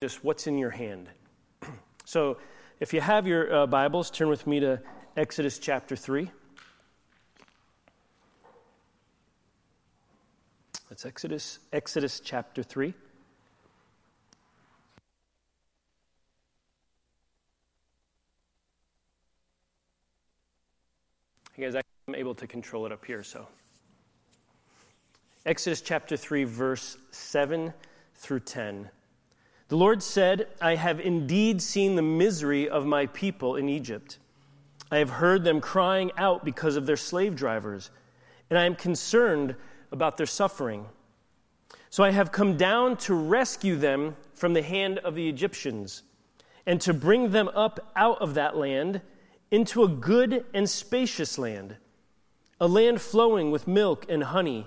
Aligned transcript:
just 0.00 0.22
what's 0.22 0.46
in 0.46 0.58
your 0.58 0.70
hand. 0.70 1.08
So, 2.04 2.38
if 2.80 2.94
you 2.94 3.02
have 3.02 3.26
your 3.26 3.52
uh, 3.52 3.66
Bibles, 3.66 4.10
turn 4.10 4.28
with 4.28 4.46
me 4.46 4.60
to 4.60 4.80
Exodus 5.14 5.58
chapter 5.58 5.94
3. 5.94 6.30
That's 10.88 11.04
Exodus, 11.04 11.58
Exodus 11.70 12.20
chapter 12.20 12.62
3. 12.62 12.94
You 21.56 21.70
guys, 21.70 21.82
I'm 22.06 22.14
able 22.14 22.36
to 22.36 22.46
control 22.46 22.86
it 22.86 22.92
up 22.92 23.04
here, 23.04 23.22
so. 23.22 23.46
Exodus 25.44 25.82
chapter 25.82 26.16
3, 26.16 26.44
verse 26.44 26.96
7 27.10 27.74
through 28.14 28.40
10. 28.40 28.88
The 29.68 29.76
Lord 29.76 30.02
said, 30.02 30.48
I 30.62 30.76
have 30.76 30.98
indeed 30.98 31.60
seen 31.60 31.94
the 31.94 32.02
misery 32.02 32.68
of 32.68 32.86
my 32.86 33.06
people 33.06 33.56
in 33.56 33.68
Egypt. 33.68 34.18
I 34.90 34.96
have 34.98 35.10
heard 35.10 35.44
them 35.44 35.60
crying 35.60 36.10
out 36.16 36.42
because 36.42 36.76
of 36.76 36.86
their 36.86 36.96
slave 36.96 37.36
drivers, 37.36 37.90
and 38.48 38.58
I 38.58 38.64
am 38.64 38.74
concerned 38.74 39.54
about 39.92 40.16
their 40.16 40.26
suffering. 40.26 40.86
So 41.90 42.02
I 42.02 42.10
have 42.10 42.32
come 42.32 42.56
down 42.56 42.96
to 42.98 43.14
rescue 43.14 43.76
them 43.76 44.16
from 44.34 44.54
the 44.54 44.62
hand 44.62 44.98
of 45.00 45.14
the 45.14 45.28
Egyptians, 45.28 46.02
and 46.64 46.80
to 46.80 46.94
bring 46.94 47.30
them 47.30 47.48
up 47.54 47.92
out 47.94 48.20
of 48.22 48.34
that 48.34 48.56
land 48.56 49.02
into 49.50 49.84
a 49.84 49.88
good 49.88 50.46
and 50.54 50.68
spacious 50.68 51.38
land, 51.38 51.76
a 52.58 52.66
land 52.66 53.02
flowing 53.02 53.50
with 53.50 53.68
milk 53.68 54.06
and 54.08 54.24
honey, 54.24 54.66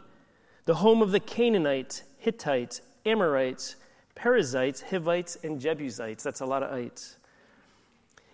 the 0.65 0.76
home 0.76 1.02
of 1.02 1.12
the 1.12 1.20
Canaanites, 1.20 2.04
Hittites, 2.20 2.81
Amorites, 3.04 3.76
Perizzites, 4.21 4.81
Hivites, 4.81 5.35
and 5.43 5.59
Jebusites. 5.59 6.23
That's 6.23 6.41
a 6.41 6.45
lot 6.45 6.62
of 6.62 6.71
ites. 6.71 7.17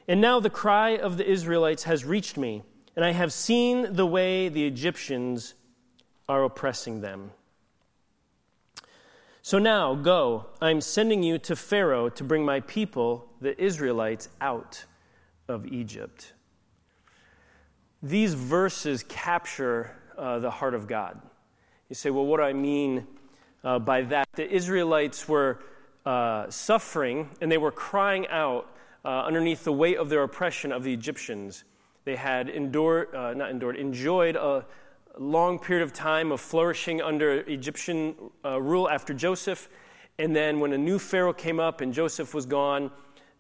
And 0.09 0.19
now 0.19 0.41
the 0.41 0.49
cry 0.49 0.97
of 0.97 1.15
the 1.15 1.25
Israelites 1.25 1.83
has 1.83 2.03
reached 2.03 2.35
me, 2.35 2.63
and 2.97 3.05
I 3.05 3.11
have 3.11 3.31
seen 3.31 3.93
the 3.93 4.05
way 4.05 4.49
the 4.49 4.67
Egyptians 4.67 5.53
are 6.27 6.43
oppressing 6.43 6.99
them. 6.99 7.31
So 9.41 9.59
now, 9.59 9.95
go. 9.95 10.47
I'm 10.61 10.81
sending 10.81 11.23
you 11.23 11.37
to 11.39 11.55
Pharaoh 11.55 12.09
to 12.09 12.23
bring 12.25 12.43
my 12.43 12.59
people, 12.59 13.29
the 13.39 13.57
Israelites, 13.61 14.27
out 14.41 14.83
of 15.47 15.65
Egypt. 15.67 16.33
These 18.03 18.33
verses 18.33 19.03
capture 19.07 19.95
uh, 20.17 20.39
the 20.39 20.51
heart 20.51 20.73
of 20.73 20.85
God. 20.85 21.21
You 21.87 21.95
say, 21.95 22.09
well, 22.09 22.25
what 22.25 22.37
do 22.37 22.43
I 22.43 22.51
mean 22.51 23.07
uh, 23.63 23.79
by 23.79 24.01
that. 24.03 24.27
The 24.33 24.49
Israelites 24.49 25.27
were 25.27 25.59
uh, 26.07 26.49
suffering 26.49 27.29
and 27.41 27.51
they 27.51 27.57
were 27.57 27.71
crying 27.71 28.25
out 28.29 28.73
uh, 29.03 29.25
underneath 29.25 29.65
the 29.65 29.73
weight 29.73 29.97
of 29.97 30.07
their 30.07 30.23
oppression 30.23 30.71
of 30.71 30.83
the 30.83 30.93
Egyptians. 30.93 31.65
They 32.05 32.15
had 32.15 32.47
endured, 32.47 33.13
uh, 33.13 33.33
not 33.33 33.51
endured, 33.51 33.75
enjoyed 33.75 34.37
a 34.37 34.65
long 35.17 35.59
period 35.59 35.83
of 35.83 35.91
time 35.91 36.31
of 36.31 36.39
flourishing 36.39 37.01
under 37.01 37.41
Egyptian 37.41 38.15
uh, 38.45 38.61
rule 38.61 38.89
after 38.89 39.13
Joseph. 39.13 39.67
And 40.17 40.33
then 40.33 40.61
when 40.61 40.71
a 40.71 40.77
new 40.77 40.97
Pharaoh 40.97 41.33
came 41.33 41.59
up 41.59 41.81
and 41.81 41.93
Joseph 41.93 42.33
was 42.33 42.45
gone, 42.45 42.89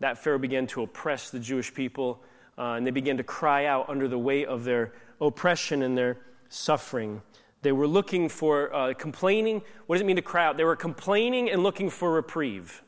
that 0.01 0.17
Pharaoh 0.17 0.37
began 0.37 0.67
to 0.67 0.81
oppress 0.81 1.29
the 1.29 1.39
Jewish 1.39 1.73
people. 1.73 2.21
Uh, 2.57 2.73
and 2.73 2.85
they 2.85 2.91
began 2.91 3.15
to 3.15 3.23
cry 3.23 3.65
out 3.65 3.87
under 3.87 4.09
the 4.09 4.19
weight 4.19 4.47
of 4.47 4.65
their 4.65 4.91
oppression 5.21 5.83
and 5.83 5.97
their 5.97 6.17
suffering. 6.49 7.21
They 7.61 7.71
were 7.71 7.87
looking 7.87 8.29
for 8.29 8.73
uh, 8.73 8.93
complaining. 8.93 9.61
What 9.87 9.95
does 9.95 10.01
it 10.01 10.05
mean 10.05 10.15
to 10.17 10.21
cry 10.21 10.45
out? 10.45 10.57
They 10.57 10.63
were 10.63 10.75
complaining 10.75 11.49
and 11.49 11.63
looking 11.63 11.89
for 11.89 12.11
reprieve, 12.11 12.83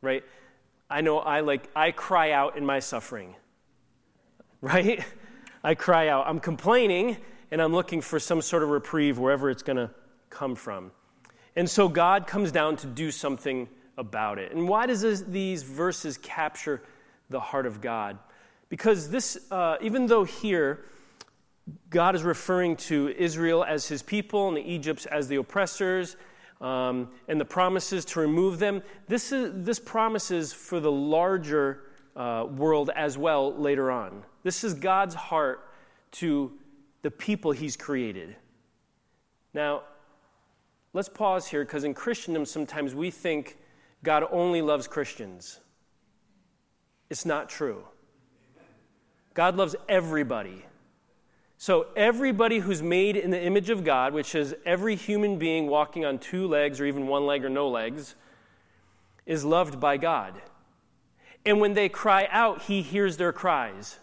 right? 0.00 0.24
I 0.90 1.02
know 1.02 1.18
I 1.18 1.40
like, 1.40 1.68
I 1.76 1.90
cry 1.90 2.32
out 2.32 2.56
in 2.56 2.64
my 2.64 2.78
suffering, 2.78 3.34
right? 4.60 5.04
I 5.62 5.74
cry 5.74 6.08
out. 6.08 6.26
I'm 6.26 6.40
complaining 6.40 7.18
and 7.50 7.60
I'm 7.60 7.72
looking 7.72 8.00
for 8.00 8.18
some 8.18 8.42
sort 8.42 8.62
of 8.62 8.70
reprieve 8.70 9.18
wherever 9.18 9.50
it's 9.50 9.62
going 9.62 9.76
to 9.76 9.90
come 10.30 10.54
from. 10.54 10.92
And 11.56 11.68
so 11.68 11.88
God 11.88 12.26
comes 12.26 12.52
down 12.52 12.76
to 12.76 12.86
do 12.86 13.10
something 13.10 13.68
about 13.96 14.38
it. 14.38 14.52
And 14.52 14.68
why 14.68 14.86
does 14.86 15.00
this, 15.00 15.22
these 15.22 15.62
verses 15.62 16.16
capture 16.18 16.82
the 17.30 17.40
heart 17.40 17.66
of 17.66 17.80
God? 17.80 18.18
Because 18.68 19.10
this, 19.10 19.38
uh, 19.50 19.76
even 19.80 20.06
though 20.06 20.24
here, 20.24 20.84
God 21.90 22.14
is 22.14 22.22
referring 22.22 22.76
to 22.76 23.08
Israel 23.16 23.64
as 23.64 23.86
his 23.86 24.02
people 24.02 24.48
and 24.48 24.56
the 24.56 24.62
Egypts 24.62 25.06
as 25.06 25.28
the 25.28 25.36
oppressors, 25.36 26.16
um, 26.60 27.08
and 27.28 27.40
the 27.40 27.44
promises 27.44 28.04
to 28.06 28.20
remove 28.20 28.58
them. 28.58 28.82
This, 29.06 29.32
is, 29.32 29.52
this 29.64 29.78
promises 29.78 30.52
for 30.52 30.80
the 30.80 30.90
larger 30.90 31.84
uh, 32.16 32.46
world 32.50 32.90
as 32.94 33.16
well 33.16 33.54
later 33.54 33.90
on. 33.90 34.24
This 34.42 34.64
is 34.64 34.74
God's 34.74 35.14
heart 35.14 35.68
to 36.12 36.52
the 37.02 37.10
people 37.10 37.52
he's 37.52 37.76
created. 37.76 38.34
Now, 39.54 39.82
let's 40.92 41.08
pause 41.08 41.46
here 41.46 41.64
because 41.64 41.84
in 41.84 41.94
Christendom, 41.94 42.44
sometimes 42.44 42.94
we 42.94 43.10
think 43.10 43.56
God 44.02 44.24
only 44.30 44.62
loves 44.62 44.86
Christians. 44.86 45.60
It's 47.10 47.24
not 47.24 47.48
true. 47.48 47.84
God 49.34 49.56
loves 49.56 49.76
everybody. 49.88 50.64
So, 51.60 51.88
everybody 51.96 52.60
who's 52.60 52.82
made 52.82 53.16
in 53.16 53.32
the 53.32 53.42
image 53.42 53.68
of 53.68 53.82
God, 53.82 54.14
which 54.14 54.36
is 54.36 54.54
every 54.64 54.94
human 54.94 55.38
being 55.38 55.66
walking 55.66 56.04
on 56.04 56.20
two 56.20 56.46
legs 56.46 56.80
or 56.80 56.86
even 56.86 57.08
one 57.08 57.26
leg 57.26 57.44
or 57.44 57.48
no 57.48 57.68
legs, 57.68 58.14
is 59.26 59.44
loved 59.44 59.80
by 59.80 59.96
God. 59.96 60.40
And 61.44 61.60
when 61.60 61.74
they 61.74 61.88
cry 61.88 62.28
out, 62.30 62.62
He 62.62 62.80
hears 62.80 63.16
their 63.16 63.32
cries 63.32 63.98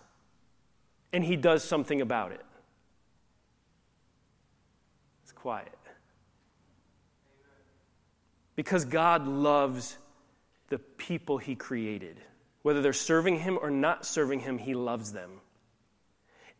and 1.13 1.23
He 1.23 1.38
does 1.38 1.63
something 1.63 2.01
about 2.01 2.33
it. 2.33 2.45
It's 5.23 5.31
quiet. 5.31 5.72
Because 8.57 8.83
God 8.83 9.27
loves 9.27 9.97
the 10.67 10.79
people 10.79 11.37
He 11.37 11.55
created. 11.55 12.17
Whether 12.63 12.81
they're 12.81 12.91
serving 12.91 13.39
Him 13.39 13.57
or 13.61 13.69
not 13.69 14.05
serving 14.05 14.41
Him, 14.41 14.57
He 14.57 14.73
loves 14.73 15.13
them. 15.13 15.39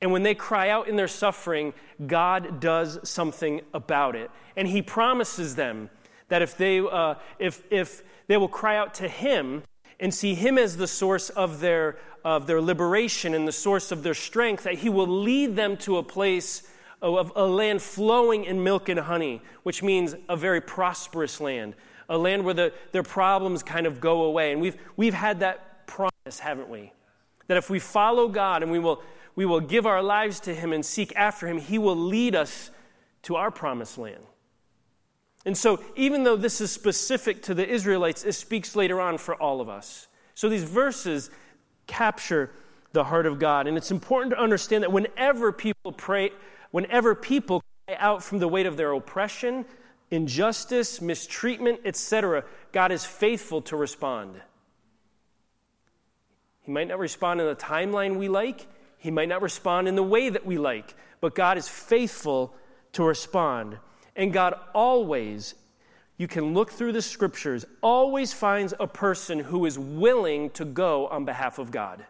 And 0.02 0.12
when 0.12 0.24
they 0.24 0.36
cry 0.36 0.70
out 0.70 0.88
in 0.88 0.96
their 0.96 1.08
suffering, 1.08 1.74
God 2.06 2.60
does 2.60 3.00
something 3.08 3.62
about 3.74 4.16
it. 4.16 4.30
And 4.56 4.68
He 4.68 4.82
promises 4.82 5.56
them 5.56 5.90
that 6.28 6.42
if 6.42 6.58
they, 6.58 6.80
uh, 6.80 7.16
if, 7.40 7.64
if 7.72 8.04
they 8.28 8.38
will 8.38 8.48
cry 8.48 8.78
out 8.78 8.94
to 8.96 9.08
Him 9.08 9.64
and 10.00 10.14
see 10.14 10.36
Him 10.36 10.58
as 10.58 10.78
the 10.78 10.88
source 10.88 11.30
of 11.30 11.60
their, 11.60 11.98
of 12.24 12.48
their 12.48 12.62
liberation 12.62 13.34
and 13.34 13.48
the 13.48 13.54
source 13.54 13.92
of 13.92 14.04
their 14.04 14.14
strength, 14.14 14.64
that 14.64 14.76
He 14.76 14.90
will 14.90 15.08
lead 15.08 15.56
them 15.56 15.78
to 15.78 15.98
a 15.98 16.04
place 16.04 16.68
of 17.02 17.32
a 17.36 17.46
land 17.46 17.82
flowing 17.82 18.46
in 18.46 18.64
milk 18.64 18.90
and 18.90 19.00
honey, 19.00 19.42
which 19.64 19.84
means 19.84 20.16
a 20.28 20.36
very 20.36 20.62
prosperous 20.62 21.40
land, 21.40 21.76
a 22.10 22.18
land 22.18 22.44
where 22.44 22.54
the, 22.54 22.74
their 22.92 23.04
problems 23.04 23.64
kind 23.64 23.86
of 23.86 24.02
go 24.02 24.24
away. 24.24 24.52
And 24.52 24.62
we've, 24.62 24.78
we've 24.98 25.14
had 25.14 25.40
that 25.42 25.88
promise, 25.88 26.40
haven't 26.40 26.70
we? 26.70 26.92
That 27.48 27.58
if 27.58 27.70
we 27.70 27.80
follow 27.80 28.28
God 28.28 28.64
and 28.64 28.72
we 28.72 28.80
will 28.80 29.04
we 29.36 29.46
will 29.46 29.60
give 29.60 29.86
our 29.86 30.02
lives 30.02 30.40
to 30.42 30.56
Him 30.56 30.74
and 30.74 30.86
seek 30.86 31.14
after 31.16 31.48
Him, 31.48 31.60
He 31.60 31.78
will 31.78 31.96
lead 31.96 32.36
us 32.36 32.72
to 33.24 33.36
our 33.36 33.52
promised 33.52 33.98
land. 33.98 34.24
And 35.46 35.58
so, 35.58 35.84
even 35.96 36.24
though 36.24 36.36
this 36.36 36.60
is 36.60 36.72
specific 36.72 37.44
to 37.44 37.54
the 37.54 37.68
Israelites, 37.68 38.24
it 38.24 38.34
speaks 38.34 38.76
later 38.76 39.00
on 39.00 39.18
for 39.18 39.36
all 39.36 39.62
of 39.62 39.70
us. 39.70 40.08
So, 40.34 40.50
these 40.50 40.64
verses 40.64 41.30
capture 41.86 42.52
the 42.94 43.04
heart 43.04 43.28
of 43.28 43.38
God. 43.38 43.68
And 43.68 43.78
it's 43.78 43.92
important 43.92 44.32
to 44.32 44.40
understand 44.40 44.84
that 44.84 44.92
whenever 44.92 45.52
people 45.52 45.92
pray, 45.92 46.32
whenever 46.72 47.14
people 47.14 47.62
cry 47.88 47.98
out 48.00 48.24
from 48.24 48.40
the 48.40 48.48
weight 48.48 48.66
of 48.66 48.78
their 48.78 48.92
oppression, 48.94 49.66
injustice, 50.10 51.00
mistreatment, 51.00 51.82
etc., 51.86 52.44
God 52.72 52.92
is 52.92 53.06
faithful 53.06 53.62
to 53.64 53.76
respond. 53.76 54.42
He 56.62 56.72
might 56.72 56.88
not 56.88 56.98
respond 56.98 57.40
in 57.40 57.46
the 57.46 57.56
timeline 57.56 58.18
we 58.18 58.28
like, 58.30 58.66
he 59.06 59.12
might 59.12 59.30
not 59.30 59.44
respond 59.44 59.88
in 59.88 59.94
the 59.94 60.02
way 60.02 60.30
that 60.30 60.48
we 60.48 60.58
like, 60.58 60.96
but 61.22 61.36
God 61.36 61.60
is 61.60 61.68
faithful 61.68 62.56
to 62.94 63.04
respond. 63.04 63.78
And 64.16 64.34
God 64.34 64.56
always, 64.74 65.54
you 66.18 66.28
can 66.28 66.56
look 66.56 66.72
through 66.72 66.92
the 66.92 67.04
scriptures, 67.04 67.66
always 67.84 68.34
finds 68.34 68.74
a 68.80 68.88
person 68.88 69.38
who 69.38 69.68
is 69.68 69.78
willing 69.78 70.50
to 70.52 70.66
go 70.66 71.06
on 71.06 71.24
behalf 71.24 71.60
of 71.60 71.70
God. 71.70 72.04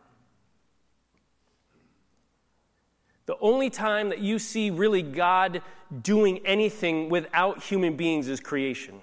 The 3.25 3.35
only 3.41 3.69
time 3.69 4.07
that 4.07 4.19
you 4.19 4.39
see 4.39 4.69
really 4.69 5.01
God 5.01 5.63
doing 6.01 6.45
anything 6.45 7.09
without 7.09 7.61
human 7.61 7.97
beings 7.97 8.29
is 8.29 8.39
creation. 8.39 9.01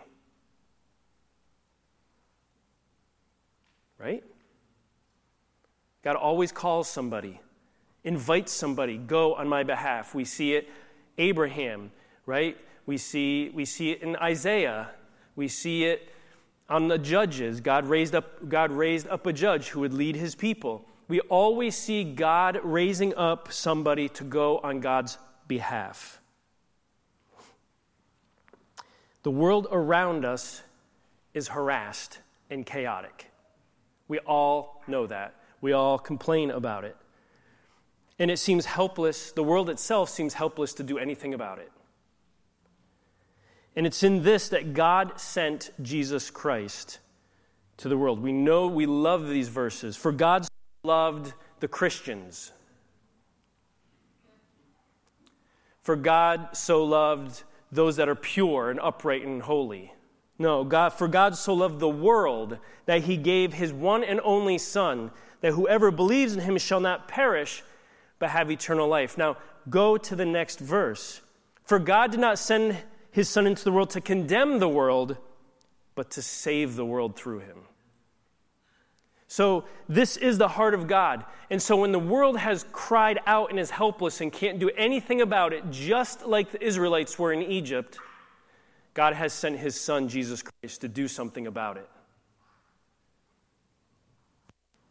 Right? 3.99 4.25
God 6.03 6.17
always 6.17 6.53
calls 6.53 6.89
somebody 6.89 7.42
invite 8.04 8.49
somebody, 8.49 8.96
go 8.96 9.34
on 9.34 9.49
my 9.49 9.62
behalf. 9.62 10.14
We 10.14 10.25
see 10.25 10.54
it 10.54 10.69
Abraham, 11.19 11.90
right? 12.26 12.56
We 12.87 12.96
see, 12.96 13.50
we 13.50 13.64
see 13.64 13.93
it 13.93 14.02
in 14.02 14.16
Isaiah. 14.16 14.90
We 15.37 15.49
see 15.49 15.84
it 15.84 16.08
on 16.69 16.88
the 16.88 16.99
judges, 16.99 17.60
God 17.60 17.87
raised 17.87 18.14
up, 18.14 18.49
God 18.49 18.70
raised 18.72 19.06
up 19.08 19.26
a 19.26 19.32
judge 19.32 19.69
who 19.69 19.81
would 19.81 19.93
lead 19.93 20.16
his 20.16 20.34
people. 20.34 20.87
We 21.06 21.20
always 21.20 21.76
see 21.76 22.02
God 22.02 22.58
raising 22.62 23.14
up 23.14 23.52
somebody 23.52 24.08
to 24.10 24.25
go 24.25 24.58
on 24.58 24.81
God's 24.81 25.19
behalf. 25.46 26.20
The 29.22 29.31
world 29.31 29.66
around 29.70 30.25
us 30.25 30.62
is 31.34 31.48
harassed 31.48 32.20
and 32.48 32.64
chaotic. 32.64 33.31
We 34.08 34.19
all 34.20 34.82
know 34.87 35.06
that. 35.06 35.34
We 35.60 35.72
all 35.72 35.98
complain 35.98 36.50
about 36.50 36.84
it. 36.84 36.96
And 38.19 38.31
it 38.31 38.38
seems 38.38 38.67
helpless, 38.67 39.32
the 39.32 39.43
world 39.43 39.70
itself 39.70 40.09
seems 40.09 40.35
helpless 40.35 40.75
to 40.75 40.82
do 40.82 40.99
anything 40.99 41.35
about 41.35 41.59
it. 41.59 41.73
And 43.75 43.87
it's 43.87 44.03
in 44.03 44.23
this 44.23 44.49
that 44.50 44.75
God 44.75 45.19
sent 45.19 45.70
Jesus 45.81 46.31
Christ 46.31 46.99
to 47.79 47.88
the 47.88 47.97
world. 47.97 48.23
We 48.23 48.32
know 48.32 48.67
we 48.67 48.87
love 48.87 49.29
these 49.29 49.49
verses. 49.49 49.97
For 49.97 50.12
God 50.12 50.47
loved 50.85 51.32
the 51.61 51.69
Christians. 51.69 52.53
For 55.81 55.97
God 55.97 56.50
so 56.53 56.85
loved 56.85 57.43
those 57.73 57.97
that 57.97 58.08
are 58.08 58.15
pure 58.15 58.70
and 58.70 58.79
upright 58.79 59.25
and 59.25 59.43
holy. 59.43 59.93
No, 60.38 60.65
God, 60.65 60.91
for 60.91 61.08
God 61.08 61.37
so 61.37 61.55
loved 61.55 61.81
the 61.81 61.88
world 61.88 62.58
that 62.87 63.03
he 63.03 63.17
gave 63.17 63.55
his 63.55 63.73
one 63.73 64.05
and 64.05 64.20
only 64.23 64.58
Son, 64.58 65.11
that 65.41 65.53
whoever 65.53 65.91
believes 65.91 66.35
in 66.35 66.41
him 66.41 66.58
shall 66.58 66.81
not 66.81 67.08
perish, 67.08 67.62
but 68.22 68.30
have 68.30 68.52
eternal 68.52 68.86
life. 68.86 69.19
Now, 69.19 69.36
go 69.69 69.96
to 69.96 70.14
the 70.14 70.24
next 70.24 70.60
verse. 70.60 71.22
For 71.64 71.80
God 71.80 72.12
did 72.12 72.20
not 72.20 72.38
send 72.38 72.78
his 73.10 73.28
Son 73.28 73.48
into 73.48 73.64
the 73.64 73.72
world 73.72 73.90
to 73.90 74.00
condemn 74.00 74.60
the 74.60 74.69
world, 74.69 75.16
but 75.96 76.12
to 76.12 76.22
save 76.22 76.76
the 76.76 76.84
world 76.86 77.16
through 77.16 77.40
him. 77.40 77.56
So, 79.26 79.64
this 79.88 80.16
is 80.16 80.38
the 80.38 80.46
heart 80.46 80.72
of 80.72 80.86
God. 80.86 81.24
And 81.50 81.60
so, 81.60 81.78
when 81.78 81.90
the 81.90 81.98
world 81.98 82.38
has 82.38 82.64
cried 82.70 83.19
out 83.26 83.50
and 83.50 83.58
is 83.58 83.70
helpless 83.70 84.20
and 84.20 84.32
can't 84.32 84.60
do 84.60 84.70
anything 84.76 85.20
about 85.20 85.52
it, 85.52 85.69
just 85.72 86.24
like 86.24 86.52
the 86.52 86.64
Israelites 86.64 87.19
were 87.19 87.32
in 87.32 87.42
Egypt, 87.42 87.98
God 88.94 89.14
has 89.14 89.32
sent 89.32 89.58
his 89.58 89.74
Son, 89.74 90.06
Jesus 90.06 90.44
Christ, 90.44 90.82
to 90.82 90.88
do 90.88 91.08
something 91.08 91.48
about 91.48 91.76
it. 91.76 91.90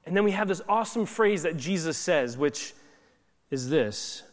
And 0.05 0.17
then 0.17 0.25
we 0.25 0.31
have 0.31 0.49
this 0.49 0.61
awesome 0.67 1.05
phrase 1.05 1.43
that 1.43 1.55
Jesus 1.55 1.97
says, 1.97 2.37
which 2.37 2.73
is 3.51 3.69
this. 3.69 4.23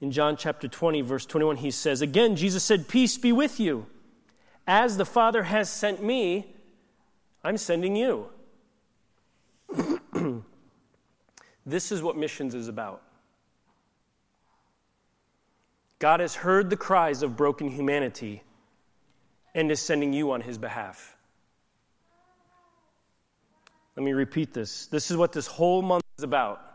In 0.00 0.12
John 0.12 0.36
chapter 0.36 0.68
20, 0.68 1.00
verse 1.00 1.24
21, 1.24 1.56
he 1.56 1.70
says, 1.70 2.02
Again, 2.02 2.36
Jesus 2.36 2.62
said, 2.62 2.88
Peace 2.88 3.16
be 3.16 3.32
with 3.32 3.58
you. 3.58 3.86
As 4.66 4.96
the 4.96 5.04
Father 5.04 5.44
has 5.44 5.70
sent 5.70 6.02
me, 6.02 6.54
I'm 7.42 7.56
sending 7.56 7.96
you. 7.96 8.26
this 11.66 11.90
is 11.90 12.02
what 12.02 12.16
missions 12.16 12.54
is 12.54 12.68
about. 12.68 13.02
God 15.98 16.20
has 16.20 16.34
heard 16.34 16.70
the 16.70 16.76
cries 16.76 17.22
of 17.22 17.36
broken 17.36 17.68
humanity 17.68 18.42
and 19.54 19.70
is 19.70 19.80
sending 19.80 20.12
you 20.12 20.30
on 20.30 20.40
his 20.40 20.58
behalf. 20.58 21.16
Let 23.96 24.04
me 24.04 24.12
repeat 24.12 24.54
this. 24.54 24.86
This 24.86 25.10
is 25.10 25.16
what 25.16 25.32
this 25.32 25.48
whole 25.48 25.82
month 25.82 26.04
is 26.18 26.24
about. 26.24 26.67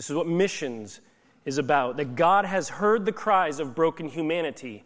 This 0.00 0.08
is 0.08 0.16
what 0.16 0.26
missions 0.26 1.02
is 1.44 1.58
about. 1.58 1.98
That 1.98 2.16
God 2.16 2.46
has 2.46 2.70
heard 2.70 3.04
the 3.04 3.12
cries 3.12 3.60
of 3.60 3.74
broken 3.74 4.08
humanity 4.08 4.82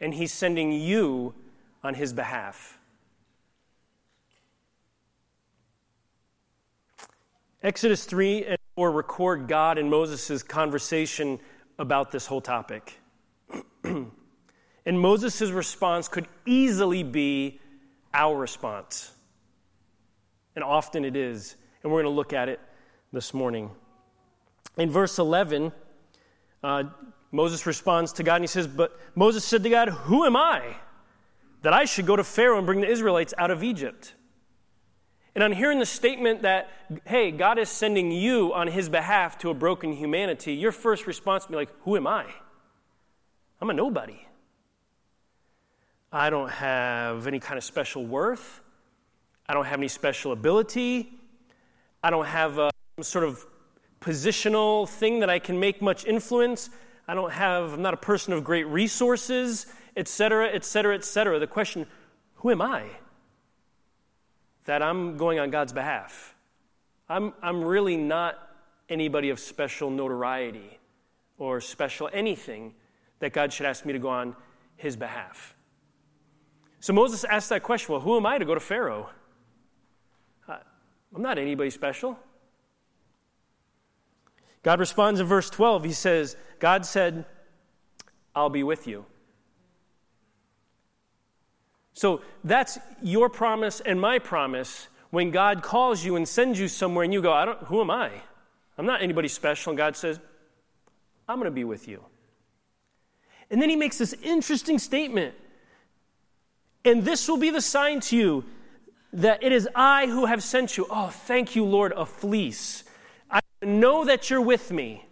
and 0.00 0.14
he's 0.14 0.32
sending 0.32 0.72
you 0.72 1.34
on 1.82 1.92
his 1.92 2.14
behalf. 2.14 2.78
Exodus 7.62 8.06
3 8.06 8.46
and 8.46 8.58
4 8.76 8.90
record 8.90 9.48
God 9.48 9.76
and 9.76 9.90
Moses' 9.90 10.42
conversation 10.42 11.38
about 11.78 12.10
this 12.10 12.24
whole 12.24 12.40
topic. 12.40 12.98
and 13.84 14.10
Moses' 14.86 15.50
response 15.50 16.08
could 16.08 16.26
easily 16.46 17.02
be 17.02 17.60
our 18.14 18.34
response. 18.34 19.12
And 20.56 20.64
often 20.64 21.04
it 21.04 21.16
is. 21.16 21.54
And 21.82 21.92
we're 21.92 22.00
going 22.00 22.10
to 22.10 22.16
look 22.16 22.32
at 22.32 22.48
it 22.48 22.60
this 23.12 23.34
morning. 23.34 23.70
In 24.76 24.90
verse 24.90 25.18
11, 25.18 25.72
uh, 26.62 26.84
Moses 27.30 27.66
responds 27.66 28.12
to 28.14 28.22
God 28.22 28.36
and 28.36 28.44
he 28.44 28.48
says, 28.48 28.66
But 28.66 28.98
Moses 29.14 29.44
said 29.44 29.62
to 29.62 29.70
God, 29.70 29.88
Who 29.88 30.24
am 30.24 30.36
I 30.36 30.76
that 31.62 31.72
I 31.72 31.84
should 31.84 32.06
go 32.06 32.16
to 32.16 32.24
Pharaoh 32.24 32.58
and 32.58 32.66
bring 32.66 32.80
the 32.80 32.88
Israelites 32.88 33.34
out 33.38 33.50
of 33.50 33.62
Egypt? 33.62 34.14
And 35.34 35.42
on 35.42 35.52
hearing 35.52 35.80
the 35.80 35.86
statement 35.86 36.42
that, 36.42 36.70
hey, 37.06 37.32
God 37.32 37.58
is 37.58 37.68
sending 37.68 38.12
you 38.12 38.54
on 38.54 38.68
his 38.68 38.88
behalf 38.88 39.36
to 39.38 39.50
a 39.50 39.54
broken 39.54 39.92
humanity, 39.92 40.54
your 40.54 40.70
first 40.70 41.08
response 41.08 41.44
would 41.44 41.52
be 41.52 41.56
like, 41.56 41.70
Who 41.82 41.96
am 41.96 42.06
I? 42.06 42.26
I'm 43.60 43.70
a 43.70 43.74
nobody. 43.74 44.20
I 46.12 46.30
don't 46.30 46.50
have 46.50 47.26
any 47.26 47.40
kind 47.40 47.58
of 47.58 47.64
special 47.64 48.06
worth. 48.06 48.60
I 49.48 49.54
don't 49.54 49.64
have 49.64 49.80
any 49.80 49.88
special 49.88 50.30
ability. 50.30 51.18
I 52.02 52.10
don't 52.10 52.26
have 52.26 52.58
a, 52.58 52.70
some 52.96 53.02
sort 53.02 53.24
of 53.24 53.44
positional 54.00 54.88
thing 54.88 55.20
that 55.20 55.30
I 55.30 55.38
can 55.38 55.58
make 55.58 55.80
much 55.80 56.04
influence. 56.04 56.70
I 57.06 57.14
don't 57.14 57.32
have, 57.32 57.74
I'm 57.74 57.82
not 57.82 57.94
a 57.94 57.98
person 57.98 58.32
of 58.32 58.44
great 58.44 58.66
resources, 58.66 59.66
etc., 59.96 60.48
etc., 60.48 60.94
etc. 60.94 61.38
The 61.38 61.46
question, 61.46 61.86
who 62.36 62.50
am 62.50 62.62
I? 62.62 62.84
That 64.66 64.82
I'm 64.82 65.16
going 65.16 65.38
on 65.38 65.50
God's 65.50 65.72
behalf. 65.72 66.34
I'm, 67.08 67.32
I'm 67.42 67.62
really 67.64 67.96
not 67.96 68.38
anybody 68.88 69.30
of 69.30 69.38
special 69.38 69.90
notoriety 69.90 70.78
or 71.38 71.60
special 71.60 72.08
anything 72.12 72.74
that 73.18 73.32
God 73.32 73.52
should 73.52 73.66
ask 73.66 73.84
me 73.84 73.92
to 73.92 73.98
go 73.98 74.08
on 74.08 74.36
his 74.76 74.96
behalf. 74.96 75.54
So 76.80 76.92
Moses 76.92 77.24
asked 77.24 77.48
that 77.48 77.62
question 77.62 77.92
well, 77.92 78.00
who 78.00 78.16
am 78.16 78.26
I 78.26 78.38
to 78.38 78.44
go 78.44 78.54
to 78.54 78.60
Pharaoh? 78.60 79.08
I'm 80.48 81.22
not 81.22 81.38
anybody 81.38 81.70
special. 81.70 82.18
God 84.64 84.80
responds 84.80 85.20
in 85.20 85.26
verse 85.26 85.48
12. 85.50 85.84
He 85.84 85.92
says, 85.92 86.36
God 86.58 86.84
said, 86.84 87.26
I'll 88.34 88.50
be 88.50 88.64
with 88.64 88.88
you. 88.88 89.04
So 91.92 92.22
that's 92.42 92.78
your 93.00 93.28
promise 93.28 93.80
and 93.80 94.00
my 94.00 94.18
promise 94.18 94.88
when 95.10 95.30
God 95.30 95.62
calls 95.62 96.04
you 96.04 96.16
and 96.16 96.26
sends 96.26 96.58
you 96.58 96.66
somewhere 96.66 97.04
and 97.04 97.12
you 97.12 97.22
go, 97.22 97.32
I 97.32 97.44
don't, 97.44 97.58
who 97.64 97.80
am 97.80 97.90
I? 97.90 98.10
I'm 98.76 98.86
not 98.86 99.00
anybody 99.00 99.28
special. 99.28 99.70
And 99.70 99.78
God 99.78 99.96
says, 99.96 100.18
I'm 101.28 101.36
going 101.36 101.44
to 101.44 101.52
be 101.52 101.64
with 101.64 101.86
you. 101.86 102.02
And 103.50 103.62
then 103.62 103.68
he 103.68 103.76
makes 103.76 103.98
this 103.98 104.14
interesting 104.24 104.78
statement. 104.78 105.34
And 106.84 107.04
this 107.04 107.28
will 107.28 107.36
be 107.36 107.50
the 107.50 107.60
sign 107.60 108.00
to 108.00 108.16
you 108.16 108.44
that 109.12 109.42
it 109.42 109.52
is 109.52 109.68
I 109.74 110.06
who 110.06 110.26
have 110.26 110.42
sent 110.42 110.76
you. 110.76 110.86
Oh, 110.90 111.08
thank 111.08 111.54
you, 111.54 111.64
Lord, 111.64 111.92
a 111.92 112.04
fleece. 112.04 112.83
Know 113.64 114.04
that 114.04 114.30
you're 114.30 114.40
with 114.40 114.70
me. 114.70 115.06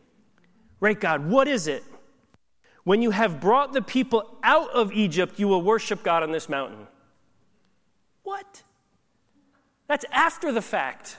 Right, 0.81 0.99
God, 0.99 1.29
what 1.29 1.49
is 1.49 1.67
it? 1.67 1.85
When 2.85 3.01
you 3.01 3.13
have 3.13 3.41
brought 3.41 3.73
the 3.73 3.83
people 3.83 4.37
out 4.43 4.71
of 4.71 4.93
Egypt, 4.93 5.39
you 5.39 5.47
will 5.47 5.63
worship 5.63 6.03
God 6.03 6.23
on 6.23 6.33
this 6.33 6.49
mountain. 6.49 6.87
What? 8.25 8.63
That's 9.87 10.05
after 10.11 10.53
the 10.53 10.63
fact. 10.63 11.17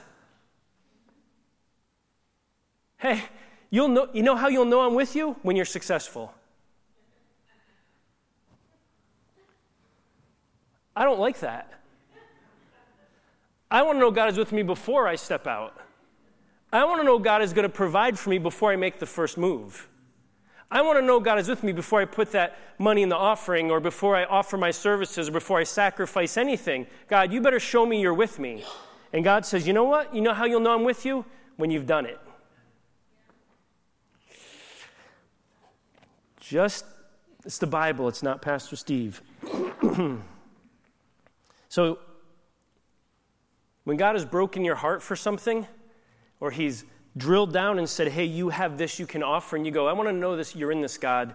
Hey, 2.98 3.22
you'll 3.70 3.88
know, 3.88 4.08
you 4.12 4.22
know 4.22 4.36
how 4.36 4.48
you'll 4.48 4.64
know 4.64 4.80
I'm 4.80 4.94
with 4.94 5.16
you? 5.16 5.36
When 5.42 5.56
you're 5.56 5.64
successful. 5.64 6.34
I 10.96 11.04
don't 11.04 11.18
like 11.18 11.40
that. 11.40 11.72
I 13.70 13.82
want 13.82 13.96
to 13.96 14.00
know 14.00 14.10
God 14.10 14.28
is 14.28 14.38
with 14.38 14.52
me 14.52 14.62
before 14.62 15.08
I 15.08 15.16
step 15.16 15.46
out. 15.46 15.76
I 16.74 16.82
want 16.82 17.00
to 17.00 17.04
know 17.04 17.20
God 17.20 17.40
is 17.40 17.52
going 17.52 17.62
to 17.62 17.72
provide 17.72 18.18
for 18.18 18.30
me 18.30 18.38
before 18.38 18.72
I 18.72 18.76
make 18.76 18.98
the 18.98 19.06
first 19.06 19.38
move. 19.38 19.88
I 20.72 20.82
want 20.82 20.98
to 20.98 21.06
know 21.06 21.20
God 21.20 21.38
is 21.38 21.48
with 21.48 21.62
me 21.62 21.70
before 21.70 22.00
I 22.00 22.04
put 22.04 22.32
that 22.32 22.58
money 22.80 23.02
in 23.02 23.08
the 23.08 23.16
offering 23.16 23.70
or 23.70 23.78
before 23.78 24.16
I 24.16 24.24
offer 24.24 24.56
my 24.56 24.72
services 24.72 25.28
or 25.28 25.30
before 25.30 25.60
I 25.60 25.62
sacrifice 25.62 26.36
anything. 26.36 26.88
God, 27.06 27.32
you 27.32 27.40
better 27.40 27.60
show 27.60 27.86
me 27.86 28.00
you're 28.00 28.12
with 28.12 28.40
me. 28.40 28.64
And 29.12 29.22
God 29.22 29.46
says, 29.46 29.68
You 29.68 29.72
know 29.72 29.84
what? 29.84 30.12
You 30.12 30.20
know 30.20 30.34
how 30.34 30.46
you'll 30.46 30.58
know 30.58 30.74
I'm 30.74 30.82
with 30.82 31.06
you? 31.06 31.24
When 31.58 31.70
you've 31.70 31.86
done 31.86 32.06
it. 32.06 32.18
Just, 36.40 36.84
it's 37.44 37.58
the 37.58 37.68
Bible, 37.68 38.08
it's 38.08 38.24
not 38.24 38.42
Pastor 38.42 38.74
Steve. 38.74 39.22
so, 41.68 42.00
when 43.84 43.96
God 43.96 44.16
has 44.16 44.24
broken 44.24 44.64
your 44.64 44.74
heart 44.74 45.04
for 45.04 45.14
something, 45.14 45.68
or 46.40 46.50
He's 46.50 46.84
drilled 47.16 47.52
down 47.52 47.78
and 47.78 47.88
said, 47.88 48.08
Hey, 48.08 48.24
you 48.24 48.48
have 48.50 48.78
this 48.78 48.98
you 48.98 49.06
can 49.06 49.22
offer, 49.22 49.56
and 49.56 49.64
you 49.66 49.72
go, 49.72 49.86
I 49.86 49.92
want 49.92 50.08
to 50.08 50.12
know 50.12 50.36
this, 50.36 50.54
you're 50.54 50.72
in 50.72 50.80
this, 50.80 50.98
God. 50.98 51.34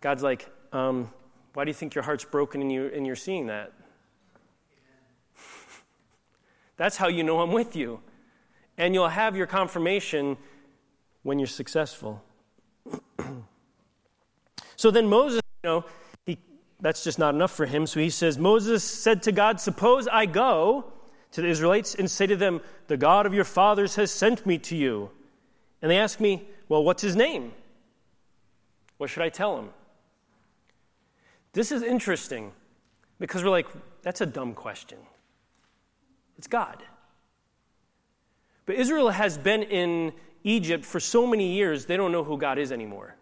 God's 0.00 0.22
like, 0.22 0.48
um, 0.72 1.10
Why 1.54 1.64
do 1.64 1.70
you 1.70 1.74
think 1.74 1.94
your 1.94 2.04
heart's 2.04 2.24
broken 2.24 2.60
and, 2.62 2.72
you, 2.72 2.90
and 2.94 3.06
you're 3.06 3.16
seeing 3.16 3.46
that? 3.46 3.72
That's 6.76 6.96
how 6.96 7.08
you 7.08 7.22
know 7.22 7.40
I'm 7.40 7.52
with 7.52 7.76
you. 7.76 8.00
And 8.76 8.94
you'll 8.94 9.08
have 9.08 9.36
your 9.36 9.46
confirmation 9.48 10.36
when 11.24 11.38
you're 11.38 11.48
successful. 11.48 12.22
so 14.76 14.92
then 14.92 15.08
Moses, 15.08 15.40
you 15.64 15.68
know, 15.68 15.84
he, 16.24 16.38
that's 16.80 17.02
just 17.02 17.18
not 17.18 17.34
enough 17.34 17.50
for 17.50 17.66
him. 17.66 17.88
So 17.88 17.98
he 17.98 18.08
says, 18.08 18.38
Moses 18.38 18.84
said 18.84 19.24
to 19.24 19.32
God, 19.32 19.60
Suppose 19.60 20.06
I 20.06 20.26
go 20.26 20.92
to 21.32 21.42
the 21.42 21.48
Israelites 21.48 21.94
and 21.94 22.10
say 22.10 22.26
to 22.26 22.36
them, 22.36 22.60
The 22.86 22.96
God 22.96 23.26
of 23.26 23.34
your 23.34 23.44
fathers 23.44 23.96
has 23.96 24.10
sent 24.10 24.46
me 24.46 24.58
to 24.58 24.76
you. 24.76 25.10
And 25.82 25.90
they 25.90 25.98
ask 25.98 26.20
me, 26.20 26.48
Well, 26.68 26.84
what's 26.84 27.02
his 27.02 27.16
name? 27.16 27.52
What 28.96 29.10
should 29.10 29.22
I 29.22 29.28
tell 29.28 29.58
him? 29.58 29.70
This 31.52 31.72
is 31.72 31.82
interesting 31.82 32.52
because 33.18 33.44
we're 33.44 33.50
like, 33.50 33.68
That's 34.02 34.20
a 34.20 34.26
dumb 34.26 34.54
question. 34.54 34.98
It's 36.38 36.46
God. 36.46 36.82
But 38.66 38.76
Israel 38.76 39.10
has 39.10 39.38
been 39.38 39.62
in 39.62 40.12
Egypt 40.44 40.84
for 40.84 41.00
so 41.00 41.26
many 41.26 41.52
years, 41.52 41.86
they 41.86 41.96
don't 41.96 42.12
know 42.12 42.22
who 42.22 42.38
God 42.38 42.58
is 42.58 42.70
anymore. 42.70 43.16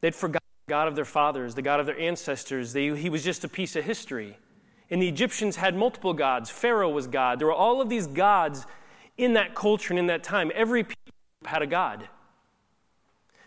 They'd 0.00 0.14
forgotten 0.14 0.39
God 0.70 0.86
of 0.86 0.94
their 0.94 1.04
fathers, 1.04 1.56
the 1.56 1.62
God 1.62 1.80
of 1.80 1.86
their 1.86 1.98
ancestors. 1.98 2.72
They, 2.72 2.96
he 2.96 3.10
was 3.10 3.24
just 3.24 3.42
a 3.42 3.48
piece 3.48 3.74
of 3.74 3.84
history. 3.84 4.38
And 4.88 5.02
the 5.02 5.08
Egyptians 5.08 5.56
had 5.56 5.74
multiple 5.74 6.14
gods. 6.14 6.48
Pharaoh 6.48 6.88
was 6.88 7.08
God. 7.08 7.40
There 7.40 7.48
were 7.48 7.52
all 7.52 7.80
of 7.80 7.88
these 7.88 8.06
gods 8.06 8.66
in 9.18 9.34
that 9.34 9.56
culture 9.56 9.92
and 9.92 9.98
in 9.98 10.06
that 10.06 10.22
time. 10.22 10.52
Every 10.54 10.84
people 10.84 11.12
had 11.44 11.60
a 11.60 11.66
God. 11.66 12.08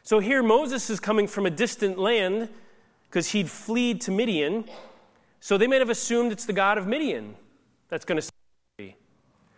So 0.03 0.19
here 0.19 0.43
Moses 0.43 0.89
is 0.89 0.99
coming 0.99 1.27
from 1.27 1.45
a 1.45 1.49
distant 1.49 1.97
land 1.97 2.49
because 3.09 3.29
he'd 3.29 3.49
fled 3.49 4.01
to 4.01 4.11
Midian. 4.11 4.65
So 5.39 5.57
they 5.57 5.67
may 5.67 5.79
have 5.79 5.89
assumed 5.89 6.33
it's 6.33 6.45
the 6.45 6.51
God 6.51 6.77
of 6.77 6.87
Midian 6.87 7.35
that's 7.87 8.03
going 8.03 8.19
to 8.19 8.27
save 8.77 8.95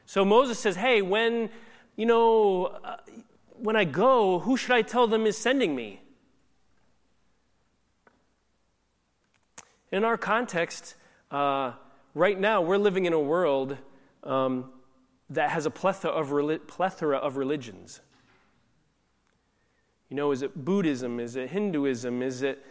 So 0.05 0.24
Moses 0.24 0.60
says, 0.60 0.75
Hey, 0.75 1.01
when, 1.01 1.50
you 1.95 2.05
know, 2.05 2.65
uh, 2.84 2.98
when 3.57 3.75
I 3.75 3.86
go, 3.86 4.38
who 4.38 4.55
should 4.55 4.72
I 4.72 4.84
tell 4.84 5.07
them 5.07 5.25
is 5.25 5.36
sending 5.36 5.75
me? 5.75 6.01
In 9.95 10.03
our 10.03 10.17
context, 10.17 10.95
uh, 11.31 11.71
right 12.13 12.37
now 12.37 12.61
we're 12.61 12.77
living 12.77 13.05
in 13.05 13.13
a 13.13 13.19
world 13.19 13.77
um, 14.25 14.69
that 15.29 15.51
has 15.51 15.65
a 15.65 15.69
plethora 15.69 16.11
of, 16.11 16.67
plethora 16.67 17.15
of 17.15 17.37
religions. 17.37 18.01
You 20.09 20.17
know, 20.17 20.33
is 20.33 20.41
it 20.41 20.65
Buddhism? 20.65 21.21
Is 21.21 21.37
it 21.37 21.49
Hinduism? 21.49 22.21
Is 22.21 22.41
it 22.41 22.61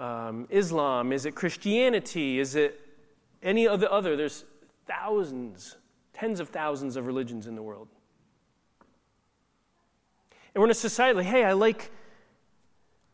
um, 0.00 0.48
Islam? 0.50 1.12
Is 1.12 1.24
it 1.24 1.36
Christianity? 1.36 2.40
Is 2.40 2.56
it 2.56 2.80
any 3.44 3.68
of 3.68 3.78
the 3.78 3.88
other? 3.88 4.16
There's 4.16 4.44
thousands, 4.88 5.76
tens 6.12 6.40
of 6.40 6.48
thousands 6.48 6.96
of 6.96 7.06
religions 7.06 7.46
in 7.46 7.54
the 7.54 7.62
world. 7.62 7.86
And 10.52 10.60
we're 10.60 10.66
in 10.66 10.72
a 10.72 10.74
society 10.74 11.18
like, 11.18 11.26
hey, 11.26 11.44
I 11.44 11.52
like 11.52 11.92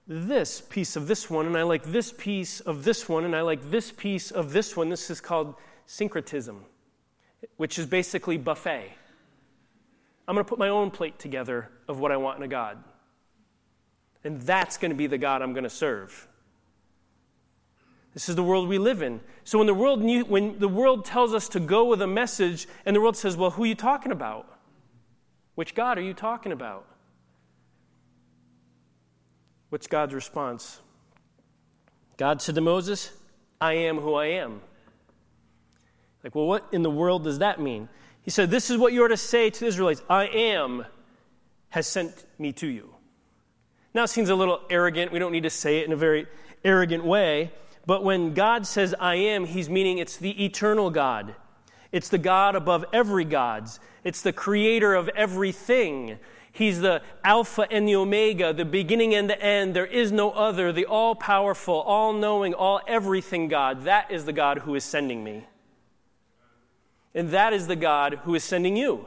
this 0.08 0.62
piece 0.62 0.96
of 0.96 1.06
this 1.06 1.28
one, 1.28 1.46
and 1.46 1.56
I 1.56 1.62
like 1.62 1.84
this 1.84 2.10
piece 2.10 2.60
of 2.60 2.82
this 2.82 3.08
one, 3.08 3.24
and 3.24 3.36
I 3.36 3.42
like 3.42 3.70
this 3.70 3.92
piece 3.92 4.30
of 4.30 4.52
this 4.52 4.74
one. 4.74 4.88
This 4.88 5.10
is 5.10 5.20
called 5.20 5.54
syncretism, 5.84 6.64
which 7.58 7.78
is 7.78 7.86
basically 7.86 8.38
buffet. 8.38 8.90
I'm 10.26 10.34
going 10.34 10.44
to 10.44 10.48
put 10.48 10.58
my 10.58 10.70
own 10.70 10.90
plate 10.90 11.18
together 11.18 11.70
of 11.88 12.00
what 12.00 12.10
I 12.10 12.16
want 12.16 12.38
in 12.38 12.42
a 12.42 12.48
God. 12.48 12.82
And 14.24 14.40
that's 14.40 14.78
going 14.78 14.90
to 14.90 14.96
be 14.96 15.06
the 15.06 15.18
God 15.18 15.42
I'm 15.42 15.52
going 15.52 15.64
to 15.64 15.70
serve. 15.70 16.26
This 18.14 18.28
is 18.28 18.36
the 18.36 18.42
world 18.42 18.66
we 18.66 18.78
live 18.78 19.02
in. 19.02 19.20
So 19.44 19.58
when 19.58 19.66
the 19.66 19.74
world, 19.74 20.02
when 20.02 20.58
the 20.58 20.68
world 20.68 21.04
tells 21.04 21.34
us 21.34 21.48
to 21.50 21.60
go 21.60 21.84
with 21.84 22.02
a 22.02 22.06
message, 22.06 22.66
and 22.84 22.96
the 22.96 23.00
world 23.00 23.16
says, 23.16 23.36
Well, 23.36 23.50
who 23.50 23.64
are 23.64 23.66
you 23.66 23.74
talking 23.74 24.10
about? 24.10 24.58
Which 25.54 25.74
God 25.74 25.98
are 25.98 26.02
you 26.02 26.14
talking 26.14 26.50
about? 26.50 26.86
What's 29.70 29.86
God's 29.86 30.14
response? 30.14 30.80
God 32.16 32.42
said 32.42 32.54
to 32.54 32.60
Moses, 32.60 33.12
I 33.60 33.74
am 33.74 33.98
who 33.98 34.14
I 34.14 34.26
am. 34.26 34.60
Like, 36.24 36.34
well, 36.34 36.46
what 36.46 36.66
in 36.72 36.82
the 36.82 36.90
world 36.90 37.24
does 37.24 37.38
that 37.38 37.60
mean? 37.60 37.88
He 38.22 38.30
said, 38.30 38.50
This 38.50 38.70
is 38.70 38.76
what 38.76 38.92
you 38.92 39.04
are 39.04 39.08
to 39.08 39.16
say 39.16 39.50
to 39.50 39.60
the 39.60 39.66
Israelites 39.66 40.02
I 40.08 40.26
am 40.26 40.84
has 41.70 41.86
sent 41.86 42.24
me 42.38 42.52
to 42.54 42.66
you. 42.66 42.94
Now 43.94 44.04
it 44.04 44.08
seems 44.08 44.28
a 44.28 44.34
little 44.34 44.60
arrogant. 44.70 45.12
We 45.12 45.18
don't 45.18 45.32
need 45.32 45.44
to 45.44 45.50
say 45.50 45.78
it 45.78 45.86
in 45.86 45.92
a 45.92 45.96
very 45.96 46.26
arrogant 46.64 47.04
way. 47.04 47.52
But 47.86 48.04
when 48.04 48.34
God 48.34 48.66
says 48.66 48.94
I 48.98 49.14
am, 49.14 49.46
he's 49.46 49.70
meaning 49.70 49.98
it's 49.98 50.16
the 50.16 50.44
eternal 50.44 50.90
God. 50.90 51.34
It's 51.90 52.08
the 52.10 52.18
God 52.18 52.54
above 52.54 52.84
every 52.92 53.24
gods. 53.24 53.80
It's 54.04 54.20
the 54.20 54.32
creator 54.32 54.94
of 54.94 55.08
everything. 55.10 56.18
He's 56.58 56.80
the 56.80 57.02
Alpha 57.22 57.68
and 57.70 57.86
the 57.86 57.94
Omega, 57.94 58.52
the 58.52 58.64
beginning 58.64 59.14
and 59.14 59.30
the 59.30 59.40
end. 59.40 59.74
There 59.74 59.86
is 59.86 60.10
no 60.10 60.32
other, 60.32 60.72
the 60.72 60.86
all 60.86 61.14
powerful, 61.14 61.76
all 61.82 62.12
knowing, 62.12 62.52
all 62.52 62.80
everything 62.88 63.46
God. 63.46 63.84
That 63.84 64.10
is 64.10 64.24
the 64.24 64.32
God 64.32 64.58
who 64.58 64.74
is 64.74 64.82
sending 64.82 65.22
me. 65.22 65.46
And 67.14 67.30
that 67.30 67.52
is 67.52 67.68
the 67.68 67.76
God 67.76 68.22
who 68.24 68.34
is 68.34 68.42
sending 68.42 68.76
you. 68.76 69.06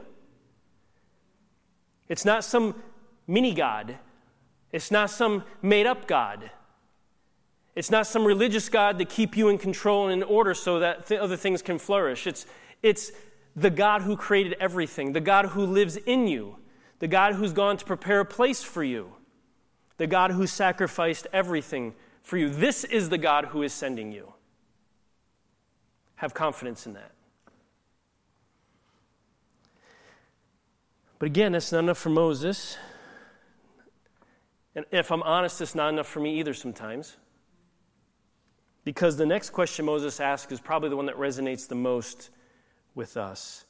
It's 2.08 2.24
not 2.24 2.42
some 2.42 2.74
mini 3.26 3.52
God, 3.52 3.98
it's 4.72 4.90
not 4.90 5.10
some 5.10 5.44
made 5.60 5.86
up 5.86 6.08
God. 6.08 6.50
It's 7.74 7.90
not 7.90 8.06
some 8.06 8.24
religious 8.24 8.70
God 8.70 8.98
to 8.98 9.04
keep 9.04 9.36
you 9.36 9.50
in 9.50 9.58
control 9.58 10.08
and 10.08 10.22
in 10.22 10.28
order 10.28 10.54
so 10.54 10.78
that 10.78 11.06
th- 11.06 11.20
other 11.20 11.36
things 11.36 11.60
can 11.60 11.78
flourish. 11.78 12.26
It's, 12.26 12.46
it's 12.82 13.12
the 13.54 13.70
God 13.70 14.02
who 14.02 14.16
created 14.16 14.56
everything, 14.58 15.12
the 15.12 15.20
God 15.20 15.46
who 15.46 15.66
lives 15.66 15.96
in 15.96 16.28
you, 16.28 16.56
the 17.02 17.08
God 17.08 17.34
who's 17.34 17.52
gone 17.52 17.76
to 17.78 17.84
prepare 17.84 18.20
a 18.20 18.24
place 18.24 18.62
for 18.62 18.84
you, 18.84 19.12
the 19.96 20.06
God 20.06 20.30
who 20.30 20.46
sacrificed 20.46 21.26
everything 21.32 21.94
for 22.22 22.36
you. 22.36 22.48
This 22.48 22.84
is 22.84 23.08
the 23.08 23.18
God 23.18 23.46
who 23.46 23.62
is 23.62 23.72
sending 23.72 24.12
you. 24.12 24.34
Have 26.14 26.32
confidence 26.32 26.86
in 26.86 26.92
that. 26.92 27.10
But 31.18 31.26
again, 31.26 31.50
that's 31.50 31.72
not 31.72 31.80
enough 31.80 31.98
for 31.98 32.10
Moses. 32.10 32.76
And 34.76 34.86
if 34.92 35.10
I'm 35.10 35.24
honest, 35.24 35.60
it's 35.60 35.74
not 35.74 35.88
enough 35.88 36.06
for 36.06 36.20
me 36.20 36.38
either 36.38 36.54
sometimes. 36.54 37.16
Because 38.84 39.16
the 39.16 39.26
next 39.26 39.50
question 39.50 39.86
Moses 39.86 40.20
asks 40.20 40.52
is 40.52 40.60
probably 40.60 40.88
the 40.88 40.96
one 40.96 41.06
that 41.06 41.16
resonates 41.16 41.66
the 41.66 41.74
most 41.74 42.30
with 42.94 43.16
us, 43.16 43.64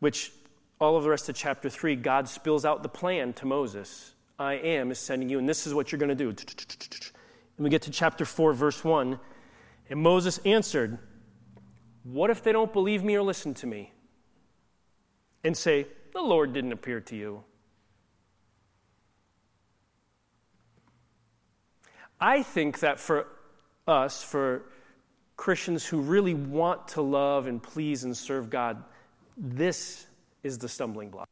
which 0.00 0.32
all 0.78 0.96
of 0.96 1.04
the 1.04 1.10
rest 1.10 1.28
of 1.28 1.34
chapter 1.34 1.70
3, 1.70 1.96
God 1.96 2.28
spills 2.28 2.64
out 2.64 2.82
the 2.82 2.88
plan 2.88 3.32
to 3.34 3.46
Moses. 3.46 4.14
I 4.38 4.54
am 4.54 4.90
is 4.90 4.98
sending 4.98 5.28
you, 5.28 5.38
and 5.38 5.48
this 5.48 5.66
is 5.66 5.72
what 5.72 5.90
you're 5.90 5.98
going 5.98 6.14
to 6.14 6.14
do. 6.14 6.28
And 6.28 7.64
we 7.64 7.70
get 7.70 7.82
to 7.82 7.90
chapter 7.90 8.24
4, 8.24 8.52
verse 8.52 8.84
1, 8.84 9.18
and 9.88 10.00
Moses 10.00 10.38
answered, 10.44 10.98
What 12.04 12.30
if 12.30 12.42
they 12.42 12.52
don't 12.52 12.72
believe 12.72 13.02
me 13.02 13.16
or 13.16 13.22
listen 13.22 13.54
to 13.54 13.66
me? 13.66 13.92
And 15.42 15.56
say, 15.56 15.86
The 16.12 16.20
Lord 16.20 16.52
didn't 16.52 16.72
appear 16.72 17.00
to 17.00 17.16
you. 17.16 17.44
I 22.20 22.42
think 22.42 22.80
that 22.80 22.98
for 22.98 23.26
us, 23.86 24.22
for 24.22 24.62
Christians 25.36 25.86
who 25.86 26.00
really 26.00 26.34
want 26.34 26.88
to 26.88 27.02
love 27.02 27.46
and 27.46 27.62
please 27.62 28.04
and 28.04 28.16
serve 28.16 28.50
God, 28.50 28.82
this 29.36 30.06
is 30.46 30.58
the 30.58 30.68
stumbling 30.68 31.10
block. 31.10 31.28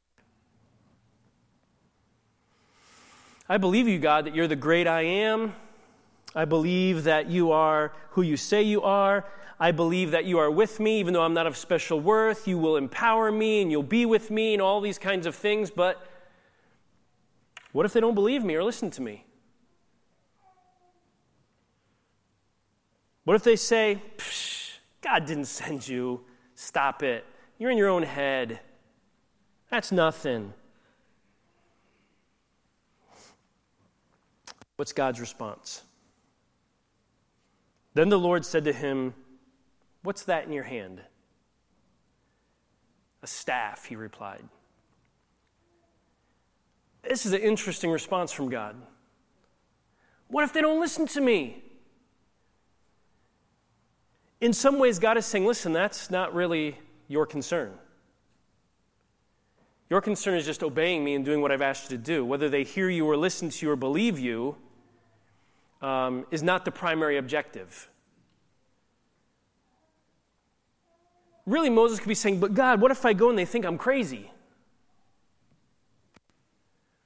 I 3.48 3.58
believe 3.58 3.88
you, 3.88 3.98
God, 3.98 4.26
that 4.26 4.34
you're 4.34 4.48
the 4.48 4.56
great 4.56 4.86
I 4.86 5.02
am. 5.02 5.54
I 6.34 6.44
believe 6.44 7.04
that 7.04 7.30
you 7.30 7.52
are 7.52 7.92
who 8.10 8.22
you 8.22 8.36
say 8.36 8.62
you 8.62 8.82
are. 8.82 9.24
I 9.60 9.70
believe 9.70 10.10
that 10.10 10.24
you 10.24 10.38
are 10.38 10.50
with 10.50 10.80
me, 10.80 10.98
even 10.98 11.14
though 11.14 11.22
I'm 11.22 11.34
not 11.34 11.46
of 11.46 11.56
special 11.56 12.00
worth. 12.00 12.48
You 12.48 12.58
will 12.58 12.76
empower 12.76 13.30
me 13.30 13.62
and 13.62 13.70
you'll 13.70 13.82
be 13.82 14.04
with 14.04 14.30
me 14.30 14.54
and 14.54 14.60
all 14.60 14.80
these 14.80 14.98
kinds 14.98 15.26
of 15.26 15.34
things. 15.34 15.70
But 15.70 16.04
what 17.72 17.86
if 17.86 17.92
they 17.92 18.00
don't 18.00 18.14
believe 18.14 18.42
me 18.42 18.56
or 18.56 18.64
listen 18.64 18.90
to 18.92 19.02
me? 19.02 19.24
What 23.24 23.34
if 23.34 23.44
they 23.44 23.56
say, 23.56 24.02
God 25.00 25.24
didn't 25.24 25.46
send 25.46 25.86
you? 25.86 26.22
Stop 26.54 27.02
it. 27.02 27.24
You're 27.58 27.70
in 27.70 27.78
your 27.78 27.88
own 27.88 28.02
head. 28.02 28.60
That's 29.74 29.90
nothing. 29.90 30.52
What's 34.76 34.92
God's 34.92 35.18
response? 35.18 35.82
Then 37.94 38.08
the 38.08 38.16
Lord 38.16 38.44
said 38.44 38.66
to 38.66 38.72
him, 38.72 39.14
What's 40.04 40.22
that 40.26 40.46
in 40.46 40.52
your 40.52 40.62
hand? 40.62 41.00
A 43.24 43.26
staff, 43.26 43.86
he 43.86 43.96
replied. 43.96 44.44
This 47.02 47.26
is 47.26 47.32
an 47.32 47.40
interesting 47.40 47.90
response 47.90 48.30
from 48.30 48.50
God. 48.50 48.76
What 50.28 50.44
if 50.44 50.52
they 50.52 50.60
don't 50.60 50.78
listen 50.78 51.08
to 51.08 51.20
me? 51.20 51.64
in 54.40 54.52
some 54.52 54.78
ways, 54.78 55.00
God 55.00 55.16
is 55.16 55.26
saying, 55.26 55.44
listen, 55.44 55.72
that's 55.72 56.12
not 56.12 56.32
really 56.32 56.78
your 57.08 57.26
concern. 57.26 57.72
Your 59.94 60.00
concern 60.00 60.34
is 60.34 60.44
just 60.44 60.64
obeying 60.64 61.04
me 61.04 61.14
and 61.14 61.24
doing 61.24 61.40
what 61.40 61.52
I've 61.52 61.62
asked 61.62 61.88
you 61.88 61.96
to 61.96 62.02
do. 62.02 62.24
Whether 62.24 62.48
they 62.48 62.64
hear 62.64 62.90
you 62.90 63.08
or 63.08 63.16
listen 63.16 63.48
to 63.50 63.64
you 63.64 63.70
or 63.70 63.76
believe 63.76 64.18
you 64.18 64.56
um, 65.80 66.26
is 66.32 66.42
not 66.42 66.64
the 66.64 66.72
primary 66.72 67.16
objective. 67.16 67.88
Really, 71.46 71.70
Moses 71.70 72.00
could 72.00 72.08
be 72.08 72.16
saying, 72.16 72.40
But 72.40 72.54
God, 72.54 72.80
what 72.80 72.90
if 72.90 73.04
I 73.04 73.12
go 73.12 73.30
and 73.30 73.38
they 73.38 73.44
think 73.44 73.64
I'm 73.64 73.78
crazy? 73.78 74.32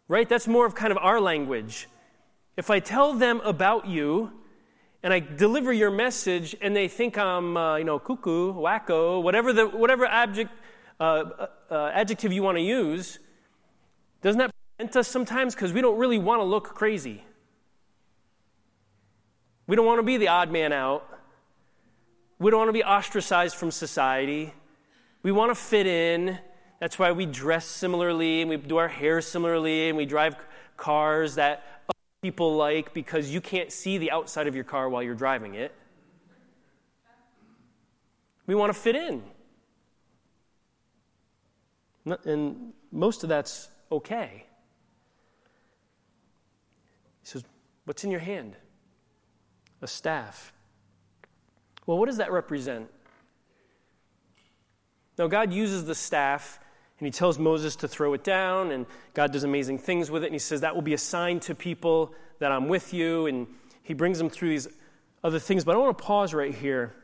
Right? 0.08 0.26
That's 0.26 0.48
more 0.48 0.64
of 0.64 0.74
kind 0.74 0.90
of 0.90 0.96
our 0.96 1.20
language. 1.20 1.90
If 2.56 2.70
I 2.70 2.80
tell 2.80 3.12
them 3.12 3.42
about 3.44 3.86
you 3.86 4.32
and 5.02 5.12
I 5.12 5.20
deliver 5.20 5.74
your 5.74 5.90
message 5.90 6.56
and 6.62 6.74
they 6.74 6.88
think 6.88 7.18
I'm, 7.18 7.54
uh, 7.54 7.76
you 7.76 7.84
know, 7.84 7.98
cuckoo, 7.98 8.54
wacko, 8.54 9.22
whatever, 9.22 9.52
the, 9.52 9.66
whatever 9.68 10.06
object, 10.06 10.52
uh, 11.00 11.02
uh, 11.02 11.46
uh, 11.70 11.90
adjective 11.94 12.32
you 12.32 12.42
want 12.42 12.56
to 12.58 12.62
use, 12.62 13.18
doesn't 14.22 14.38
that 14.38 14.50
prevent 14.76 14.96
us 14.96 15.08
sometimes? 15.08 15.54
Because 15.54 15.72
we 15.72 15.80
don't 15.80 15.98
really 15.98 16.18
want 16.18 16.40
to 16.40 16.44
look 16.44 16.74
crazy. 16.74 17.24
We 19.66 19.76
don't 19.76 19.86
want 19.86 19.98
to 19.98 20.02
be 20.02 20.16
the 20.16 20.28
odd 20.28 20.50
man 20.50 20.72
out. 20.72 21.06
We 22.38 22.50
don't 22.50 22.58
want 22.58 22.68
to 22.68 22.72
be 22.72 22.84
ostracized 22.84 23.56
from 23.56 23.70
society. 23.70 24.52
We 25.22 25.32
want 25.32 25.50
to 25.50 25.54
fit 25.54 25.86
in. 25.86 26.38
That's 26.80 26.98
why 26.98 27.12
we 27.12 27.26
dress 27.26 27.66
similarly 27.66 28.40
and 28.40 28.48
we 28.48 28.56
do 28.56 28.76
our 28.76 28.88
hair 28.88 29.20
similarly 29.20 29.88
and 29.88 29.96
we 29.96 30.06
drive 30.06 30.36
cars 30.76 31.34
that 31.34 31.82
people 32.22 32.56
like 32.56 32.94
because 32.94 33.30
you 33.30 33.40
can't 33.40 33.70
see 33.70 33.98
the 33.98 34.10
outside 34.10 34.46
of 34.46 34.54
your 34.54 34.64
car 34.64 34.88
while 34.88 35.02
you're 35.02 35.14
driving 35.14 35.54
it. 35.54 35.74
We 38.46 38.54
want 38.54 38.72
to 38.72 38.78
fit 38.78 38.96
in. 38.96 39.22
And 42.24 42.72
most 42.92 43.22
of 43.22 43.28
that's 43.28 43.68
okay. 43.90 44.44
He 47.20 47.26
says, 47.26 47.44
What's 47.84 48.04
in 48.04 48.10
your 48.10 48.20
hand? 48.20 48.56
A 49.80 49.86
staff. 49.86 50.52
Well, 51.86 51.98
what 51.98 52.06
does 52.06 52.18
that 52.18 52.32
represent? 52.32 52.90
Now, 55.16 55.26
God 55.26 55.52
uses 55.52 55.84
the 55.84 55.94
staff 55.94 56.60
and 56.98 57.06
he 57.06 57.12
tells 57.12 57.38
Moses 57.38 57.76
to 57.76 57.88
throw 57.88 58.12
it 58.14 58.24
down, 58.24 58.72
and 58.72 58.84
God 59.14 59.32
does 59.32 59.44
amazing 59.44 59.78
things 59.78 60.10
with 60.10 60.24
it. 60.24 60.26
And 60.26 60.34
he 60.34 60.40
says, 60.40 60.62
That 60.62 60.74
will 60.74 60.82
be 60.82 60.94
a 60.94 60.98
sign 60.98 61.40
to 61.40 61.54
people 61.54 62.12
that 62.40 62.50
I'm 62.50 62.68
with 62.68 62.92
you. 62.92 63.26
And 63.26 63.46
he 63.82 63.94
brings 63.94 64.18
them 64.18 64.28
through 64.28 64.50
these 64.50 64.68
other 65.22 65.38
things. 65.38 65.64
But 65.64 65.76
I 65.76 65.78
want 65.78 65.96
to 65.96 66.04
pause 66.04 66.34
right 66.34 66.54
here 66.54 66.94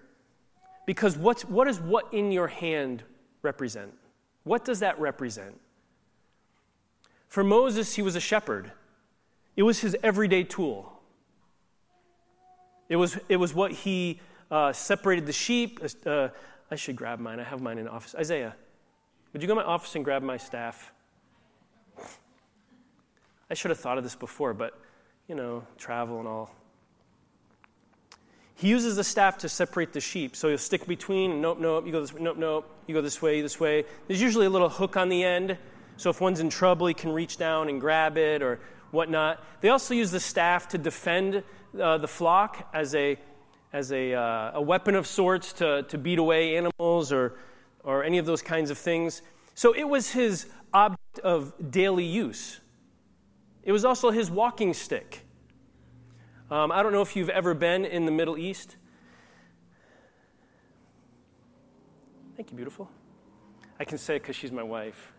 because 0.85 1.17
what's, 1.17 1.45
what 1.45 1.67
does 1.67 1.81
what 1.81 2.13
in 2.13 2.33
your 2.33 2.49
hand 2.49 3.03
represent? 3.43 3.95
What 4.45 4.65
does 4.65 4.81
that 4.81 4.99
represent? 5.01 5.61
For 7.29 7.43
Moses, 7.43 7.95
he 7.95 8.03
was 8.03 8.15
a 8.15 8.21
shepherd, 8.21 8.71
it 9.57 9.63
was 9.63 9.81
his 9.81 9.97
everyday 10.03 10.45
tool. 10.45 10.93
It 12.89 12.97
was, 12.97 13.19
it 13.29 13.37
was 13.37 13.55
what 13.55 13.73
he 13.73 14.21
uh, 14.51 14.73
separated 14.73 15.27
the 15.27 15.33
sheep. 15.33 15.81
Uh, 16.05 16.29
I 16.71 16.77
should 16.77 16.97
grab 16.97 17.19
mine. 17.19 17.41
I 17.41 17.45
have 17.45 17.61
mine 17.63 17.79
in 17.79 17.89
office. 17.89 18.15
Isaiah, 18.15 18.55
would 19.33 19.43
you 19.43 19.49
go 19.49 19.55
to 19.55 19.61
my 19.61 19.67
office 19.67 19.95
and 19.95 20.05
grab 20.05 20.23
my 20.23 20.37
staff? 20.37 20.93
I 23.51 23.55
should 23.55 23.71
have 23.71 23.81
thought 23.81 23.97
of 23.99 24.05
this 24.05 24.15
before, 24.15 24.55
but, 24.55 24.79
you 25.29 25.35
know, 25.35 25.67
travel 25.79 26.19
and 26.19 26.29
all. 26.29 26.55
He 28.65 28.71
uses 28.71 28.97
the 28.97 29.05
staff 29.05 29.37
to 29.39 29.49
separate 29.51 29.93
the 29.93 30.01
sheep. 30.01 30.35
So 30.35 30.49
he'll 30.49 30.57
stick 30.57 30.87
between, 30.87 31.43
nope, 31.43 31.59
nope, 31.61 31.85
you 31.85 31.93
go 31.93 32.01
this 32.01 32.15
way, 32.15 32.23
nope, 32.23 32.39
nope, 32.39 32.75
you 32.87 32.95
go 32.95 33.03
this 33.03 33.21
way, 33.21 33.43
this 33.43 33.61
way. 33.61 33.85
There's 34.09 34.23
usually 34.23 34.47
a 34.47 34.49
little 34.49 34.71
hook 34.71 34.97
on 34.97 35.11
the 35.11 35.23
end. 35.23 35.59
So 35.99 36.09
if 36.09 36.19
one's 36.23 36.41
in 36.41 36.49
trouble, 36.49 36.87
he 36.87 36.95
can 36.95 37.13
reach 37.13 37.37
down 37.37 37.69
and 37.69 37.79
grab 37.79 38.17
it 38.17 38.41
or 38.41 38.61
whatnot. 38.91 39.45
They 39.61 39.69
also 39.69 39.93
use 39.93 40.11
the 40.11 40.19
staff 40.19 40.69
to 40.69 40.79
defend 40.79 41.43
uh, 41.79 41.99
the 41.99 42.09
flock 42.09 42.71
as 42.73 42.95
a, 42.95 43.19
as 43.75 43.93
a, 43.93 44.15
uh, 44.15 44.53
a 44.55 44.63
weapon 44.63 44.95
of 44.95 45.07
sorts 45.07 45.53
to, 45.53 45.83
to 45.83 45.99
beat 45.99 46.19
away 46.19 46.57
animals 46.57 47.13
or, 47.13 47.37
or 47.83 48.03
any 48.03 48.17
of 48.17 48.25
those 48.25 48.41
kinds 48.41 48.71
of 48.71 48.79
things. 48.79 49.21
So 49.55 49.75
it 49.75 49.85
was 49.85 50.13
his 50.13 50.47
object 50.73 51.19
of 51.19 51.53
daily 51.71 52.07
use. 52.07 52.61
It 53.63 53.73
was 53.73 53.85
also 53.85 54.11
his 54.11 54.31
walking 54.31 54.73
stick. 54.73 55.24
Um, 56.55 56.71
I 56.71 56.85
don't 56.85 56.93
know 56.93 57.03
if 57.03 57.17
you've 57.17 57.31
ever 57.31 57.53
been 57.53 57.85
in 57.85 58.07
the 58.07 58.13
Middle 58.13 58.39
East. 58.39 58.77
Thank 62.37 62.53
you, 62.53 62.57
beautiful. 62.57 62.89
I 63.81 63.85
can 63.85 63.99
say 63.99 64.15
it 64.15 64.23
because 64.23 64.37
she's 64.37 64.53
my 64.53 64.63
wife. 64.63 65.13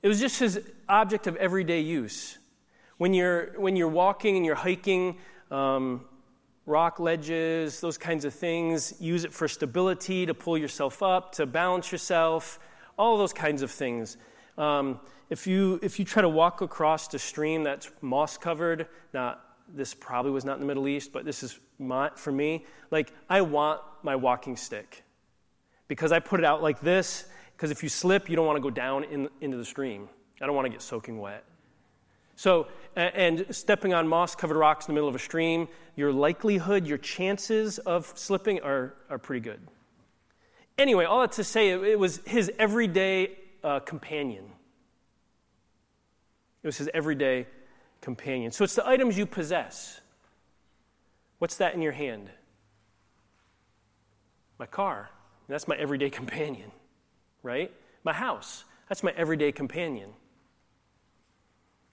It 0.00 0.06
was 0.06 0.20
just 0.20 0.38
his 0.38 0.60
object 0.88 1.26
of 1.26 1.34
everyday 1.38 1.80
use. 1.80 2.38
When 2.98 3.14
you're, 3.14 3.58
when 3.58 3.74
you're 3.74 3.88
walking 3.88 4.36
and 4.36 4.46
you're 4.46 4.54
hiking, 4.54 5.16
um, 5.50 6.04
rock 6.66 7.00
ledges, 7.00 7.80
those 7.80 7.98
kinds 7.98 8.24
of 8.24 8.32
things, 8.32 8.94
use 9.00 9.24
it 9.24 9.32
for 9.32 9.48
stability, 9.48 10.24
to 10.24 10.34
pull 10.34 10.56
yourself 10.56 11.02
up, 11.02 11.32
to 11.32 11.46
balance 11.46 11.90
yourself, 11.90 12.60
all 12.96 13.18
those 13.18 13.32
kinds 13.32 13.62
of 13.62 13.72
things. 13.72 14.16
Um, 14.58 15.00
if 15.28 15.46
you, 15.46 15.80
if 15.82 15.98
you 15.98 16.04
try 16.04 16.22
to 16.22 16.28
walk 16.28 16.60
across 16.60 17.12
a 17.14 17.18
stream 17.18 17.64
that's 17.64 17.90
moss 18.00 18.38
covered, 18.38 18.86
now 19.12 19.38
this 19.74 19.94
probably 19.94 20.30
was 20.30 20.44
not 20.44 20.54
in 20.54 20.60
the 20.60 20.66
Middle 20.66 20.88
East, 20.88 21.12
but 21.12 21.24
this 21.24 21.42
is 21.42 21.58
my, 21.78 22.10
for 22.14 22.32
me. 22.32 22.64
Like, 22.90 23.12
I 23.28 23.40
want 23.40 23.80
my 24.02 24.16
walking 24.16 24.56
stick 24.56 25.02
because 25.88 26.12
I 26.12 26.20
put 26.20 26.40
it 26.40 26.46
out 26.46 26.62
like 26.62 26.80
this. 26.80 27.26
Because 27.56 27.70
if 27.70 27.82
you 27.82 27.88
slip, 27.88 28.28
you 28.28 28.36
don't 28.36 28.46
want 28.46 28.58
to 28.58 28.62
go 28.62 28.70
down 28.70 29.04
in, 29.04 29.30
into 29.40 29.56
the 29.56 29.64
stream. 29.64 30.10
I 30.42 30.46
don't 30.46 30.54
want 30.54 30.66
to 30.66 30.70
get 30.70 30.82
soaking 30.82 31.18
wet. 31.18 31.42
So, 32.36 32.68
and 32.94 33.46
stepping 33.50 33.94
on 33.94 34.06
moss 34.06 34.34
covered 34.34 34.58
rocks 34.58 34.86
in 34.86 34.92
the 34.92 34.94
middle 34.94 35.08
of 35.08 35.14
a 35.14 35.18
stream, 35.18 35.68
your 35.96 36.12
likelihood, 36.12 36.86
your 36.86 36.98
chances 36.98 37.78
of 37.78 38.12
slipping 38.14 38.60
are, 38.60 38.94
are 39.08 39.16
pretty 39.16 39.40
good. 39.40 39.60
Anyway, 40.76 41.06
all 41.06 41.22
that 41.22 41.32
to 41.32 41.44
say, 41.44 41.70
it 41.70 41.98
was 41.98 42.20
his 42.26 42.52
everyday 42.58 43.38
uh, 43.66 43.80
companion. 43.80 44.44
It 46.62 46.66
was 46.66 46.78
his 46.78 46.88
everyday 46.94 47.46
companion. 48.00 48.52
So 48.52 48.62
it's 48.62 48.76
the 48.76 48.86
items 48.86 49.18
you 49.18 49.26
possess. 49.26 50.00
What's 51.40 51.56
that 51.56 51.74
in 51.74 51.82
your 51.82 51.92
hand? 51.92 52.30
My 54.58 54.66
car. 54.66 55.10
That's 55.48 55.66
my 55.66 55.76
everyday 55.76 56.10
companion, 56.20 56.70
right? 57.42 57.72
My 58.04 58.12
house. 58.12 58.64
That's 58.88 59.02
my 59.02 59.12
everyday 59.16 59.50
companion. 59.50 60.10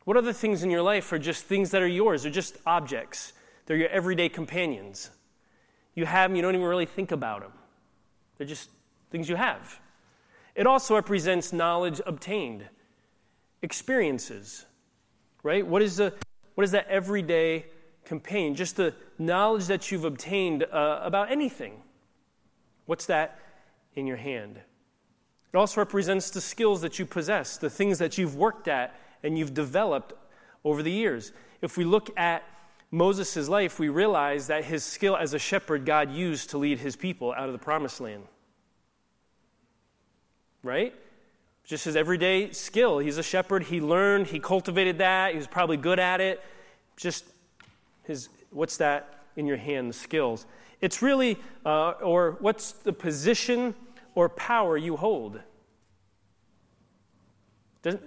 What 0.05 0.15
other 0.15 0.33
things 0.33 0.63
in 0.63 0.69
your 0.69 0.83
life 0.83 1.11
are 1.11 1.19
just 1.19 1.45
things 1.45 1.71
that 1.71 1.81
are 1.81 1.87
yours? 1.87 2.21
They're 2.23 2.31
just 2.31 2.57
objects. 2.67 3.33
They're 3.65 3.77
your 3.77 3.89
everyday 3.89 4.29
companions. 4.29 5.09
You 5.95 6.05
have 6.05 6.29
them, 6.29 6.35
you 6.35 6.43
don't 6.43 6.53
even 6.53 6.67
really 6.67 6.85
think 6.85 7.11
about 7.11 7.41
them. 7.41 7.53
They're 8.37 8.45
just 8.45 8.69
things 9.09 9.27
you 9.27 9.37
have. 9.37 9.79
It 10.55 10.67
also 10.67 10.95
represents 10.95 11.51
knowledge 11.51 11.99
obtained 12.05 12.65
experiences, 13.61 14.65
right? 15.41 15.65
What 15.65 15.81
is, 15.81 15.97
the, 15.97 16.13
what 16.55 16.63
is 16.63 16.71
that 16.71 16.87
everyday 16.87 17.65
companion? 18.05 18.55
Just 18.55 18.75
the 18.75 18.93
knowledge 19.17 19.67
that 19.67 19.91
you've 19.91 20.05
obtained 20.05 20.63
uh, 20.63 20.99
about 21.01 21.31
anything. 21.31 21.81
What's 22.85 23.05
that 23.07 23.39
in 23.95 24.05
your 24.05 24.17
hand? 24.17 24.57
It 24.57 25.57
also 25.57 25.81
represents 25.81 26.29
the 26.29 26.41
skills 26.41 26.81
that 26.81 26.99
you 26.99 27.05
possess, 27.05 27.57
the 27.57 27.69
things 27.69 27.99
that 27.99 28.17
you've 28.17 28.35
worked 28.35 28.67
at 28.67 28.95
and 29.23 29.37
you've 29.37 29.53
developed 29.53 30.13
over 30.63 30.83
the 30.83 30.91
years. 30.91 31.31
If 31.61 31.77
we 31.77 31.83
look 31.83 32.09
at 32.17 32.43
Moses' 32.91 33.49
life, 33.49 33.79
we 33.79 33.89
realize 33.89 34.47
that 34.47 34.65
his 34.65 34.83
skill 34.83 35.15
as 35.15 35.33
a 35.33 35.39
shepherd 35.39 35.85
God 35.85 36.11
used 36.11 36.49
to 36.51 36.57
lead 36.57 36.79
his 36.79 36.95
people 36.95 37.33
out 37.33 37.47
of 37.47 37.53
the 37.53 37.59
promised 37.59 38.01
land. 38.01 38.23
Right? 40.63 40.93
just 41.63 41.85
his 41.85 41.95
everyday 41.95 42.51
skill. 42.51 42.99
He's 42.99 43.17
a 43.17 43.23
shepherd. 43.23 43.63
He 43.63 43.79
learned, 43.79 44.27
he 44.27 44.39
cultivated 44.39 44.97
that. 44.97 45.31
He 45.31 45.37
was 45.37 45.47
probably 45.47 45.77
good 45.77 45.99
at 45.99 46.19
it. 46.19 46.41
Just 46.97 47.25
his, 48.03 48.29
what's 48.51 48.77
that 48.77 49.25
in 49.35 49.47
your 49.47 49.57
hand, 49.57 49.95
skills? 49.95 50.45
It's 50.81 51.01
really, 51.01 51.39
uh, 51.65 51.91
or 51.91 52.37
what's 52.41 52.73
the 52.73 52.91
position 52.91 53.75
or 54.13 54.27
power 54.27 54.75
you 54.75 54.97
hold? 54.97 55.39
Doesn't, 57.81 58.03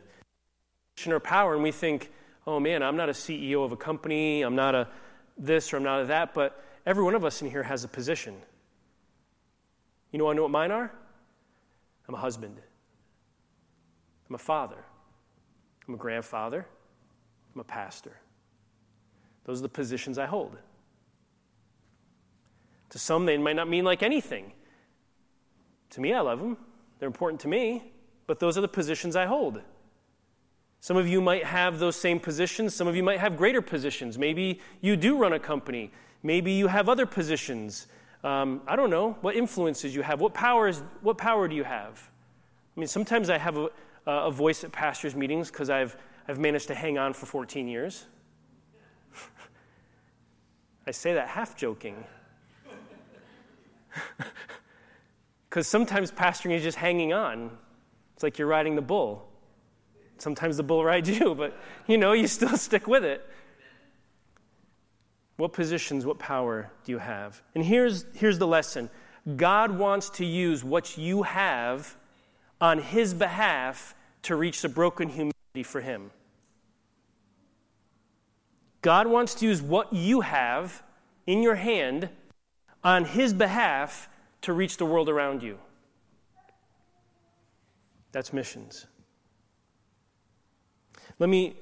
position 0.95 1.13
or 1.13 1.21
power, 1.21 1.55
and 1.55 1.63
we 1.63 1.73
think, 1.73 2.11
oh 2.47 2.61
man, 2.61 2.83
I'm 2.83 2.97
not 2.97 3.09
a 3.09 3.13
CEO 3.13 3.65
of 3.65 3.73
a 3.73 3.77
company, 3.77 4.43
I'm 4.43 4.55
not 4.55 4.75
a 4.75 4.89
this 5.39 5.73
or 5.73 5.79
I'm 5.79 5.83
not 5.83 6.03
a 6.03 6.05
that, 6.07 6.35
but 6.35 6.63
every 6.85 7.03
one 7.03 7.15
of 7.15 7.25
us 7.25 7.41
in 7.41 7.51
here 7.51 7.63
has 7.63 7.85
a 7.85 7.89
position. 7.89 8.37
You 10.13 10.19
know, 10.19 10.31
I 10.31 10.35
know 10.35 10.43
what 10.43 10.51
mine 10.51 10.71
are? 10.71 10.93
I'm 12.09 12.15
a 12.15 12.19
husband. 12.19 12.61
I'm 14.29 14.35
a 14.35 14.39
father. 14.39 14.85
I'm 15.87 15.95
a 15.95 15.97
grandfather. 15.99 16.67
I'm 17.55 17.61
a 17.61 17.65
pastor. 17.65 18.17
Those 19.45 19.61
are 19.61 19.63
the 19.63 19.69
positions 19.69 20.19
I 20.19 20.27
hold. 20.27 20.57
To 22.91 22.99
some, 22.99 23.27
they 23.27 23.39
might 23.39 23.57
not 23.57 23.69
mean 23.69 23.85
like 23.85 24.03
anything. 24.03 24.53
To 25.91 26.01
me, 26.01 26.13
I 26.13 26.21
love 26.21 26.39
them. 26.39 26.57
They're 26.99 27.07
important 27.07 27.41
to 27.43 27.49
me, 27.49 27.93
but 28.27 28.41
those 28.41 28.57
are 28.59 28.61
the 28.61 28.69
positions 28.69 29.17
I 29.17 29.27
hold. 29.27 29.61
Some 30.81 30.97
of 30.97 31.09
you 31.09 31.21
might 31.21 31.45
have 31.45 31.79
those 31.79 31.97
same 31.97 32.21
positions. 32.21 32.75
Some 32.75 32.87
of 32.87 32.95
you 32.95 33.03
might 33.03 33.19
have 33.19 33.37
greater 33.37 33.63
positions. 33.63 34.19
Maybe 34.19 34.61
you 34.81 34.97
do 34.97 35.17
run 35.17 35.33
a 35.33 35.39
company. 35.39 35.93
Maybe 36.23 36.53
you 36.53 36.69
have 36.69 36.89
other 36.89 37.07
positions. 37.07 37.87
Um, 38.27 38.61
I 38.67 38.75
don't 38.75 38.91
know 38.91 39.17
what 39.21 39.37
influences 39.37 39.95
you 39.95 40.03
have. 40.03 40.21
What 40.21 40.35
powers? 40.35 40.83
What 41.01 41.17
power 41.17 41.47
do 41.47 41.55
you 41.55 41.63
have? 41.63 42.11
I 42.77 42.81
mean, 42.81 42.89
sometimes 42.89 43.31
I 43.31 43.39
have 43.39 43.57
a, 43.57 43.69
a 44.05 44.33
voice 44.33 44.65
at 44.65 44.73
pastors' 44.73 45.15
meetings 45.15 45.49
because 45.49 45.71
I've 45.71 45.97
I've 46.27 46.41
managed 46.41 46.67
to 46.67 46.75
hang 46.75 46.99
on 46.99 47.13
for 47.13 47.27
14 47.27 47.69
years. 47.69 48.07
I 50.89 50.91
say 50.91 51.15
that 51.15 51.29
half 51.29 51.57
joking. 51.57 52.03
Because 55.49 55.69
sometimes 55.69 56.11
pastoring 56.11 56.51
is 56.51 56.65
just 56.65 56.79
hanging 56.79 57.13
on. 57.13 57.57
It's 58.15 58.25
like 58.25 58.39
you're 58.39 58.49
riding 58.49 58.75
the 58.75 58.83
bull. 58.83 59.29
Sometimes 60.19 60.57
the 60.57 60.65
bull 60.65 60.85
rides 60.85 61.09
you, 61.21 61.37
but 61.37 61.57
you 61.87 61.97
know, 61.97 62.13
you 62.13 62.27
still 62.27 62.57
stick 62.57 62.89
with 62.89 63.05
it. 63.05 63.25
What 65.37 65.53
positions, 65.53 66.07
what 66.07 66.19
power 66.19 66.71
do 66.85 66.93
you 66.93 66.99
have? 66.99 67.43
And 67.55 67.65
here's, 67.65 68.05
here's 68.15 68.39
the 68.39 68.47
lesson 68.47 68.91
God 69.37 69.77
wants 69.77 70.11
to 70.11 70.25
use 70.25 70.63
what 70.65 70.97
you 70.97 71.25
have 71.25 71.97
on 72.61 72.79
His 72.79 73.13
behalf 73.13 73.95
to 74.23 74.37
reach 74.37 74.63
the 74.63 74.69
broken 74.69 75.09
humanity 75.09 75.63
for 75.63 75.81
Him. 75.81 76.11
God 78.83 79.09
wants 79.09 79.35
to 79.37 79.47
use 79.47 79.61
what 79.61 79.93
you 79.93 80.21
have 80.21 80.83
in 81.27 81.43
your 81.43 81.57
hand 81.57 82.09
on 82.85 83.05
His 83.05 83.35
behalf 83.35 84.09
to 84.43 84.53
reach 84.53 84.77
the 84.77 84.87
world 84.87 85.09
around 85.09 85.43
you. 85.43 85.59
That's 88.13 88.33
missions. 88.33 88.87
Let 91.19 91.29
me, 91.29 91.57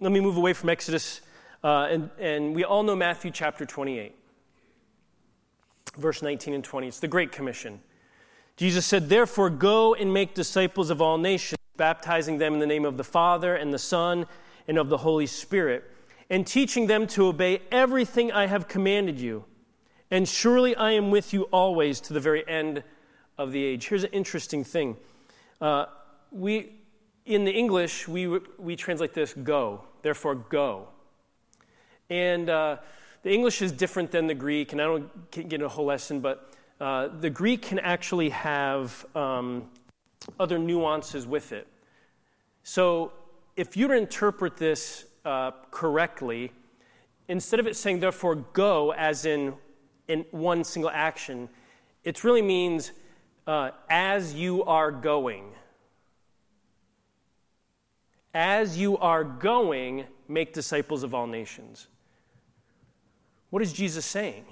let 0.00 0.12
me 0.12 0.20
move 0.20 0.36
away 0.36 0.52
from 0.52 0.68
Exodus, 0.68 1.22
uh, 1.64 1.88
and, 1.90 2.10
and 2.18 2.54
we 2.54 2.64
all 2.64 2.82
know 2.82 2.96
Matthew 2.96 3.30
chapter 3.30 3.64
28, 3.64 4.14
verse 5.96 6.22
19 6.22 6.54
and 6.54 6.64
20. 6.64 6.88
It's 6.88 7.00
the 7.00 7.08
Great 7.08 7.32
Commission. 7.32 7.80
Jesus 8.56 8.84
said, 8.84 9.08
Therefore, 9.08 9.50
go 9.50 9.94
and 9.94 10.12
make 10.12 10.34
disciples 10.34 10.90
of 10.90 11.00
all 11.00 11.18
nations, 11.18 11.58
baptizing 11.76 12.38
them 12.38 12.54
in 12.54 12.60
the 12.60 12.66
name 12.66 12.84
of 12.84 12.96
the 12.96 13.04
Father 13.04 13.54
and 13.54 13.72
the 13.72 13.78
Son 13.78 14.26
and 14.68 14.78
of 14.78 14.88
the 14.88 14.98
Holy 14.98 15.26
Spirit 15.26 15.84
and 16.32 16.46
teaching 16.46 16.86
them 16.86 17.06
to 17.06 17.26
obey 17.26 17.60
everything 17.70 18.32
I 18.32 18.46
have 18.46 18.66
commanded 18.66 19.18
you. 19.20 19.44
And 20.10 20.26
surely 20.26 20.74
I 20.74 20.92
am 20.92 21.10
with 21.10 21.34
you 21.34 21.42
always 21.52 22.00
to 22.00 22.14
the 22.14 22.20
very 22.20 22.46
end 22.48 22.82
of 23.36 23.52
the 23.52 23.62
age. 23.62 23.88
Here's 23.88 24.04
an 24.04 24.12
interesting 24.12 24.64
thing. 24.64 24.96
Uh, 25.60 25.86
we, 26.30 26.72
in 27.26 27.44
the 27.44 27.52
English, 27.52 28.08
we, 28.08 28.26
we 28.58 28.76
translate 28.76 29.12
this 29.12 29.34
go, 29.34 29.84
therefore 30.00 30.34
go. 30.34 30.88
And 32.10 32.48
uh, 32.48 32.76
the 33.22 33.32
English 33.32 33.62
is 33.62 33.72
different 33.72 34.10
than 34.10 34.26
the 34.26 34.34
Greek, 34.34 34.72
and 34.72 34.80
I 34.80 34.84
don't 34.84 35.30
get 35.30 35.62
a 35.62 35.68
whole 35.68 35.86
lesson, 35.86 36.20
but 36.20 36.52
uh, 36.80 37.08
the 37.20 37.30
Greek 37.30 37.62
can 37.62 37.78
actually 37.78 38.30
have 38.30 39.06
um, 39.14 39.70
other 40.40 40.58
nuances 40.58 41.26
with 41.26 41.52
it. 41.52 41.66
So 42.64 43.12
if 43.56 43.76
you 43.76 43.88
were 43.88 43.94
to 43.94 44.00
interpret 44.00 44.56
this 44.56 45.04
uh, 45.24 45.52
correctly, 45.70 46.52
instead 47.28 47.60
of 47.60 47.66
it 47.66 47.76
saying, 47.76 48.00
therefore, 48.00 48.34
go, 48.34 48.92
as 48.92 49.24
in, 49.24 49.54
in 50.08 50.24
one 50.30 50.64
single 50.64 50.90
action, 50.90 51.48
it 52.04 52.24
really 52.24 52.42
means 52.42 52.92
uh, 53.46 53.70
as 53.88 54.34
you 54.34 54.64
are 54.64 54.90
going. 54.90 55.52
As 58.34 58.78
you 58.78 58.96
are 58.98 59.24
going, 59.24 60.04
make 60.26 60.52
disciples 60.52 61.02
of 61.02 61.14
all 61.14 61.26
nations. 61.26 61.88
What 63.52 63.60
is 63.60 63.74
Jesus 63.74 64.06
saying? 64.06 64.46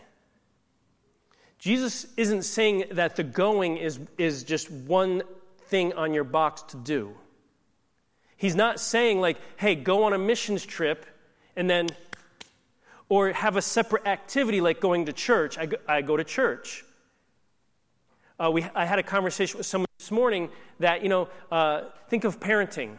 Jesus 1.59 2.07
isn't 2.19 2.43
saying 2.43 2.85
that 2.91 3.17
the 3.17 3.23
going 3.23 3.79
is, 3.79 3.99
is 4.19 4.45
just 4.45 4.71
one 4.71 5.23
thing 5.69 5.95
on 5.95 6.13
your 6.13 6.25
box 6.25 6.61
to 6.65 6.77
do. 6.77 7.15
He's 8.37 8.55
not 8.55 8.79
saying, 8.79 9.19
like, 9.19 9.39
hey, 9.57 9.75
go 9.75 10.05
on 10.05 10.13
a 10.13 10.19
missions 10.19 10.67
trip 10.67 11.07
and 11.57 11.69
then, 11.69 11.89
or 13.09 13.33
have 13.33 13.57
a 13.57 13.63
separate 13.63 14.07
activity 14.07 14.61
like 14.61 14.83
going 14.83 15.07
to 15.07 15.15
church. 15.15 15.57
I 15.57 15.65
go, 15.65 15.79
I 15.89 16.03
go 16.03 16.19
to 16.19 16.25
church. 16.25 16.85
Uh, 18.39 18.51
we, 18.51 18.67
I 18.75 18.85
had 18.85 18.99
a 18.99 19.03
conversation 19.03 19.57
with 19.57 19.67
someone 19.67 19.89
this 19.99 20.11
morning 20.11 20.51
that, 20.79 21.03
you 21.03 21.09
know, 21.09 21.31
uh, 21.51 21.85
think 22.11 22.25
of 22.25 22.39
parenting. 22.39 22.99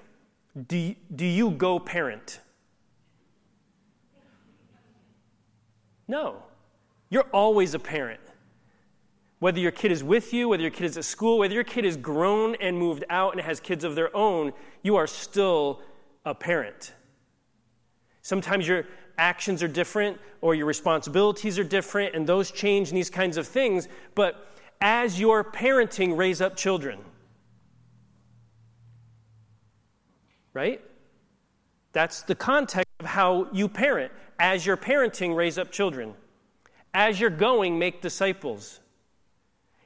Do, 0.68 0.96
do 1.16 1.28
you 1.28 1.52
go 1.52 1.78
parent? 1.78 2.40
No. 6.08 6.44
You're 7.10 7.28
always 7.32 7.74
a 7.74 7.80
parent. 7.80 8.20
Whether 9.40 9.60
your 9.60 9.72
kid 9.72 9.92
is 9.92 10.04
with 10.04 10.34
you, 10.34 10.50
whether 10.50 10.62
your 10.62 10.72
kid 10.72 10.86
is 10.86 10.98
at 10.98 11.06
school, 11.06 11.40
whether 11.40 11.54
your 11.54 11.64
kid 11.64 11.84
is 11.84 11.98
grown 11.98 12.56
and 12.56 12.78
moved 12.78 13.04
out 13.10 13.34
and 13.34 13.42
has 13.42 13.60
kids 13.60 13.84
of 13.84 13.96
their 13.96 14.16
own, 14.16 14.54
you 14.84 14.96
are 14.96 15.08
still 15.08 15.82
a 16.26 16.36
parent. 16.36 16.94
Sometimes 18.22 18.68
your 18.68 18.86
actions 19.18 19.64
are 19.64 19.68
different 19.68 20.20
or 20.42 20.56
your 20.56 20.66
responsibilities 20.66 21.58
are 21.60 21.64
different, 21.64 22.16
and 22.16 22.26
those 22.28 22.52
change 22.52 22.90
and 22.90 22.98
these 22.98 23.10
kinds 23.10 23.38
of 23.38 23.48
things. 23.48 23.88
But 24.16 24.48
as 24.80 25.20
you're 25.20 25.44
parenting, 25.44 26.18
raise 26.18 26.42
up 26.42 26.56
children. 26.56 27.00
Right? 30.54 30.82
That's 31.94 32.24
the 32.24 32.36
context 32.36 32.92
of 33.00 33.06
how 33.06 33.48
you 33.52 33.68
parent. 33.68 34.12
As 34.42 34.66
you're 34.66 34.76
parenting, 34.76 35.36
raise 35.36 35.60
up 35.60 35.72
children. 35.72 36.16
As 36.96 37.20
you're 37.20 37.30
going, 37.30 37.78
make 37.78 38.02
disciples. 38.02 38.80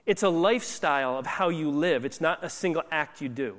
It's 0.05 0.23
a 0.23 0.29
lifestyle 0.29 1.17
of 1.17 1.25
how 1.25 1.49
you 1.49 1.69
live, 1.69 2.05
it's 2.05 2.21
not 2.21 2.41
a 2.41 2.49
single 2.49 2.83
act 2.89 3.19
you 3.19 3.27
do. 3.27 3.57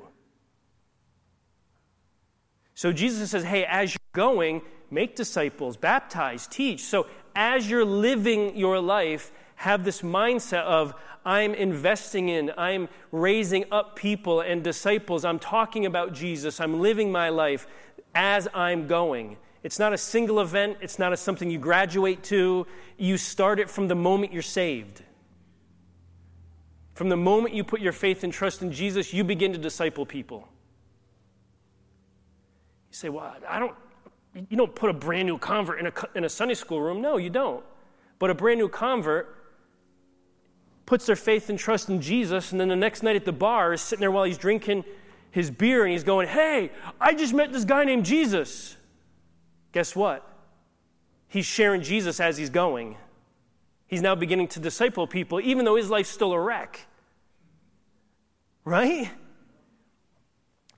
So 2.75 2.93
Jesus 2.93 3.31
says, 3.31 3.45
hey, 3.45 3.67
as 3.67 3.93
you're 3.93 3.99
going, 4.15 4.63
make 4.91 5.17
disciples, 5.17 5.77
baptize, 5.77 6.47
teach. 6.47 6.83
So 6.83 7.07
as 7.35 7.69
you're 7.69 7.85
living 7.85 8.57
your 8.57 8.81
life, 8.81 9.33
have 9.57 9.85
this 9.85 10.01
mindset 10.01 10.63
of, 10.63 10.95
I'm 11.27 11.53
investing 11.53 12.31
in, 12.31 12.53
I'm 12.57 12.89
raising 13.13 13.67
up 13.71 13.97
people 13.97 14.41
and 14.41 14.65
disciples, 14.65 15.27
I'm 15.27 15.41
talking 15.41 15.85
about 15.85 16.15
Jesus, 16.15 16.59
I'm 16.59 16.81
living 16.81 17.13
my 17.13 17.29
life 17.29 17.67
as 18.15 18.49
I'm 18.55 18.87
going. 18.87 19.37
It's 19.67 19.81
not 19.81 19.93
a 19.93 19.99
single 19.99 20.39
event, 20.39 20.77
it's 20.81 20.97
not 20.97 21.13
a 21.13 21.17
something 21.17 21.51
you 21.51 21.59
graduate 21.59 22.23
to. 22.25 22.69
You 22.99 23.17
start 23.17 23.59
it 23.59 23.69
from 23.69 23.89
the 23.89 23.97
moment 23.97 24.33
you're 24.33 24.41
saved. 24.41 25.03
From 26.95 27.09
the 27.09 27.17
moment 27.17 27.53
you 27.53 27.65
put 27.65 27.81
your 27.81 27.91
faith 27.91 28.23
and 28.23 28.33
trust 28.33 28.63
in 28.63 28.71
Jesus, 28.71 29.13
you 29.13 29.25
begin 29.25 29.55
to 29.55 29.59
disciple 29.59 30.07
people. 30.07 30.47
You 32.91 32.95
say, 32.95 33.09
Well, 33.09 33.35
I 33.49 33.59
don't, 33.59 33.75
you 34.49 34.57
don't 34.57 34.73
put 34.73 34.89
a 34.89 34.93
brand 34.93 35.27
new 35.27 35.37
convert 35.37 35.81
in 35.81 35.89
a, 35.89 35.93
in 36.15 36.23
a 36.23 36.29
Sunday 36.29 36.55
school 36.55 36.81
room. 36.81 37.01
No, 37.01 37.17
you 37.17 37.29
don't. 37.29 37.65
But 38.21 38.31
a 38.31 38.35
brand 38.35 38.61
new 38.61 38.69
convert 38.69 39.37
puts 40.87 41.07
their 41.07 41.17
faith 41.17 41.51
and 41.51 41.59
trust 41.59 41.89
in 41.89 42.01
Jesus, 42.01 42.53
and 42.53 42.61
then 42.61 42.69
the 42.69 42.77
next 42.77 43.03
night 43.03 43.17
at 43.17 43.25
the 43.25 43.33
bar 43.33 43.73
is 43.73 43.81
sitting 43.81 44.01
there 44.01 44.13
while 44.13 44.23
he's 44.23 44.39
drinking 44.39 44.85
his 45.33 45.51
beer 45.51 45.83
and 45.83 45.91
he's 45.91 46.05
going, 46.05 46.29
Hey, 46.29 46.71
I 47.01 47.15
just 47.15 47.35
met 47.35 47.53
this 47.53 47.65
guy 47.65 47.83
named 47.83 48.05
Jesus. 48.05 48.77
Guess 49.77 49.95
what? 49.95 50.27
He's 51.29 51.45
sharing 51.45 51.83
Jesus 51.83 52.19
as 52.19 52.39
he's 52.39 52.49
going. 52.49 52.97
He's 53.87 54.01
now 54.01 54.15
beginning 54.15 54.49
to 54.49 54.59
disciple 54.59 55.07
people, 55.07 55.39
even 55.39 55.67
though 55.67 55.77
his 55.77 55.91
life's 55.91 56.09
still 56.09 56.33
a 56.33 56.41
wreck. 56.41 56.87
Right? 58.65 59.11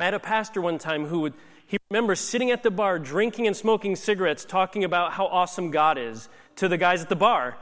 I 0.00 0.04
had 0.04 0.14
a 0.14 0.18
pastor 0.18 0.60
one 0.60 0.78
time 0.78 1.06
who 1.06 1.20
would, 1.20 1.34
he 1.64 1.78
remembers 1.90 2.18
sitting 2.18 2.50
at 2.50 2.64
the 2.64 2.72
bar, 2.72 2.98
drinking 2.98 3.46
and 3.46 3.56
smoking 3.56 3.94
cigarettes, 3.94 4.44
talking 4.44 4.82
about 4.82 5.12
how 5.12 5.26
awesome 5.26 5.70
God 5.70 5.96
is 5.96 6.28
to 6.56 6.66
the 6.66 6.76
guys 6.76 7.00
at 7.00 7.08
the 7.08 7.14
bar. 7.14 7.56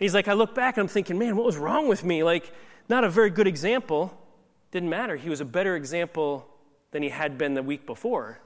he's 0.00 0.14
like, 0.14 0.26
I 0.26 0.32
look 0.32 0.52
back 0.52 0.78
and 0.78 0.82
I'm 0.82 0.88
thinking, 0.88 1.16
man, 1.16 1.36
what 1.36 1.46
was 1.46 1.56
wrong 1.56 1.86
with 1.86 2.02
me? 2.02 2.24
Like, 2.24 2.52
not 2.88 3.04
a 3.04 3.08
very 3.08 3.30
good 3.30 3.46
example. 3.46 4.18
Didn't 4.72 4.90
matter. 4.90 5.14
He 5.14 5.30
was 5.30 5.40
a 5.40 5.44
better 5.44 5.76
example 5.76 6.48
than 6.90 7.04
he 7.04 7.08
had 7.08 7.38
been 7.38 7.54
the 7.54 7.62
week 7.62 7.86
before. 7.86 8.40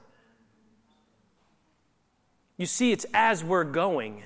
You 2.56 2.66
see, 2.66 2.92
it's 2.92 3.06
as 3.12 3.44
we're 3.44 3.64
going 3.64 4.22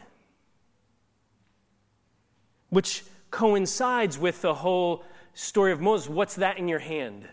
which 2.70 3.04
coincides 3.30 4.18
with 4.18 4.40
the 4.42 4.54
whole 4.54 5.04
story 5.34 5.72
of 5.72 5.80
Moses. 5.80 6.08
What's 6.08 6.36
that 6.36 6.58
in 6.58 6.68
your 6.68 6.78
hand? 6.78 7.28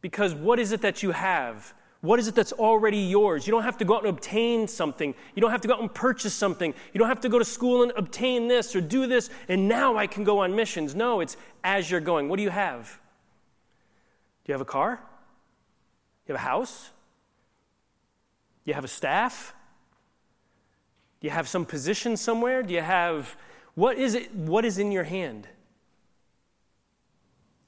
Because 0.00 0.34
what 0.34 0.58
is 0.58 0.72
it 0.72 0.82
that 0.82 1.02
you 1.02 1.12
have? 1.12 1.72
What 2.00 2.18
is 2.18 2.28
it 2.28 2.34
that's 2.34 2.52
already 2.52 2.98
yours? 2.98 3.46
You 3.46 3.50
don't 3.50 3.62
have 3.62 3.78
to 3.78 3.84
go 3.84 3.96
out 3.96 4.04
and 4.04 4.10
obtain 4.10 4.68
something. 4.68 5.14
You 5.34 5.40
don't 5.40 5.50
have 5.50 5.62
to 5.62 5.68
go 5.68 5.74
out 5.74 5.80
and 5.80 5.92
purchase 5.92 6.34
something. 6.34 6.74
You 6.92 6.98
don't 6.98 7.08
have 7.08 7.20
to 7.20 7.28
go 7.28 7.38
to 7.38 7.44
school 7.44 7.82
and 7.82 7.92
obtain 7.96 8.48
this 8.48 8.76
or 8.76 8.80
do 8.80 9.06
this, 9.06 9.30
and 9.48 9.68
now 9.68 9.96
I 9.96 10.06
can 10.06 10.22
go 10.22 10.38
on 10.38 10.54
missions. 10.54 10.94
No, 10.94 11.20
it's 11.20 11.36
as 11.64 11.90
you're 11.90 12.00
going. 12.00 12.28
What 12.28 12.36
do 12.36 12.42
you 12.42 12.50
have? 12.50 13.00
Do 14.44 14.52
you 14.52 14.54
have 14.54 14.60
a 14.60 14.66
car? 14.66 15.00
You 16.28 16.34
have 16.34 16.40
a 16.40 16.44
house? 16.44 16.90
Do 18.66 18.70
you 18.70 18.74
have 18.74 18.84
a 18.84 18.88
staff? 18.88 19.54
Do 21.20 21.28
you 21.28 21.30
have 21.30 21.46
some 21.46 21.64
position 21.64 22.16
somewhere? 22.16 22.64
Do 22.64 22.74
you 22.74 22.80
have 22.80 23.36
what 23.76 23.96
is 23.96 24.16
it 24.16 24.34
what 24.34 24.64
is 24.64 24.78
in 24.78 24.90
your 24.90 25.04
hand? 25.04 25.46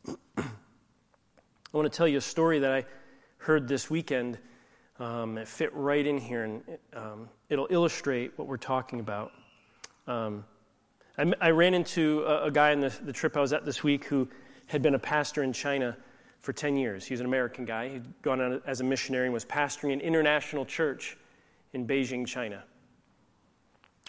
I 0.36 0.42
want 1.70 1.90
to 1.90 1.96
tell 1.96 2.08
you 2.08 2.18
a 2.18 2.20
story 2.20 2.58
that 2.58 2.72
I 2.72 2.84
heard 3.36 3.68
this 3.68 3.88
weekend. 3.88 4.38
Um, 4.98 5.38
it 5.38 5.46
fit 5.46 5.72
right 5.72 6.04
in 6.04 6.18
here, 6.18 6.42
and 6.42 6.62
um, 6.92 7.28
it'll 7.48 7.68
illustrate 7.70 8.32
what 8.36 8.48
we're 8.48 8.56
talking 8.56 8.98
about. 8.98 9.30
Um, 10.08 10.44
I, 11.16 11.32
I, 11.40 11.50
ran 11.50 11.74
into 11.74 12.24
a, 12.24 12.46
a 12.46 12.50
guy 12.50 12.72
on 12.72 12.80
the, 12.80 12.92
the, 13.04 13.12
trip 13.12 13.36
I 13.36 13.40
was 13.40 13.52
at 13.52 13.64
this 13.64 13.84
week 13.84 14.06
who 14.06 14.28
had 14.66 14.82
been 14.82 14.96
a 14.96 14.98
pastor 14.98 15.44
in 15.44 15.52
China 15.52 15.96
for 16.40 16.52
10 16.52 16.76
years. 16.76 17.04
He 17.04 17.14
was 17.14 17.20
an 17.20 17.26
American 17.26 17.64
guy. 17.64 17.88
He'd 17.88 18.22
gone 18.22 18.40
out 18.40 18.62
as 18.66 18.80
a 18.80 18.84
missionary 18.84 19.26
and 19.26 19.34
was 19.34 19.44
pastoring 19.44 19.92
an 19.92 20.00
international 20.00 20.64
church 20.64 21.16
in 21.72 21.86
Beijing, 21.86 22.26
China, 22.26 22.64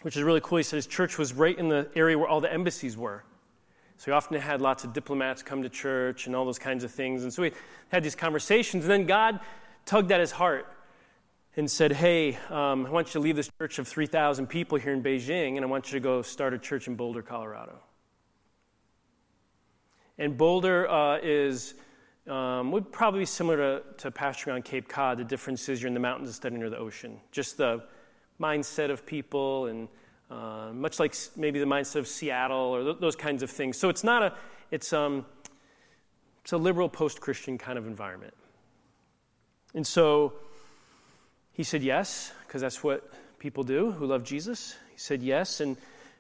which 0.04 0.16
is 0.16 0.24
really 0.24 0.42
cool. 0.42 0.58
He 0.58 0.64
said 0.64 0.78
his 0.78 0.88
church 0.88 1.18
was 1.18 1.34
right 1.34 1.58
in 1.58 1.70
the 1.70 1.90
area 1.96 2.18
where 2.18 2.28
all 2.28 2.42
the 2.42 2.52
embassies 2.52 2.96
were. 2.96 3.24
So 3.98 4.06
he 4.06 4.12
often 4.12 4.40
had 4.40 4.62
lots 4.62 4.86
of 4.86 4.94
diplomats 4.94 5.44
come 5.44 5.62
to 5.64 5.70
church 5.70 6.26
and 6.26 6.36
all 6.36 6.46
those 6.46 6.60
kinds 6.60 6.86
of 6.86 6.92
things. 6.92 7.24
And 7.24 7.34
so 7.34 7.42
we 7.42 7.52
had 7.90 8.02
these 8.02 8.16
conversations. 8.16 8.86
And 8.86 8.92
then 8.92 9.06
God 9.06 9.42
tugged 9.86 10.12
at 10.12 10.22
his 10.22 10.32
heart 10.32 10.68
and 11.58 11.70
said, 11.70 11.92
Hey, 11.92 12.38
um, 12.50 12.86
I 12.86 12.92
want 12.92 13.08
you 13.08 13.14
to 13.14 13.20
leave 13.20 13.36
this 13.36 13.50
church 13.60 13.80
of 13.80 13.88
3,000 13.90 14.48
people 14.48 14.78
here 14.78 14.94
in 14.94 15.04
Beijing, 15.04 15.58
and 15.58 15.66
I 15.66 15.68
want 15.68 15.92
you 15.92 16.00
to 16.00 16.04
go 16.04 16.22
start 16.22 16.54
a 16.54 16.58
church 16.58 16.88
in 16.88 16.96
Boulder, 16.96 17.22
Colorado. 17.22 17.80
And 20.18 20.38
Boulder 20.38 20.90
uh, 20.90 21.18
is 21.18 21.74
um, 22.30 22.72
would 22.72 22.92
probably 22.92 23.22
be 23.22 23.26
similar 23.26 23.58
to, 23.58 23.84
to 23.98 24.12
pastoring 24.12 24.54
on 24.54 24.62
Cape 24.62 24.88
Cod. 24.88 25.18
The 25.18 25.24
difference 25.24 25.68
is 25.68 25.82
you're 25.82 25.88
in 25.88 25.94
the 25.94 26.00
mountains 26.00 26.30
instead 26.30 26.54
of 26.54 26.60
near 26.60 26.70
the 26.70 26.78
ocean. 26.78 27.20
Just 27.32 27.58
the 27.58 27.84
mindset 28.40 28.92
of 28.92 29.06
people 29.06 29.66
and 29.66 29.88
uh, 30.30 30.70
much 30.74 31.00
like 31.00 31.16
maybe 31.36 31.60
the 31.60 31.66
mindset 31.66 31.98
of 31.98 32.08
Seattle 32.08 32.58
or 32.58 32.84
th- 32.84 32.98
those 33.00 33.16
kinds 33.16 33.42
of 33.42 33.50
things. 33.50 33.78
So 33.78 33.90
it's 33.90 34.04
not 34.04 34.22
a, 34.22 34.34
it's, 34.70 34.94
um, 34.94 35.26
it's 36.44 36.54
a 36.54 36.58
liberal 36.58 36.88
post 36.88 37.20
Christian 37.20 37.58
kind 37.58 37.78
of 37.78 37.88
environment. 37.88 38.36
And 39.74 39.86
so 39.86 40.34
he 41.52 41.64
said 41.64 41.82
yes, 41.84 42.32
because 42.46 42.62
that's 42.62 42.84
what 42.84 43.12
people 43.40 43.64
do 43.64 43.92
who 43.92 44.06
love 44.06 44.24
Jesus. 44.24 44.76
He 44.92 45.00
said 45.00 45.24
yes 45.24 45.62
and 45.62 45.78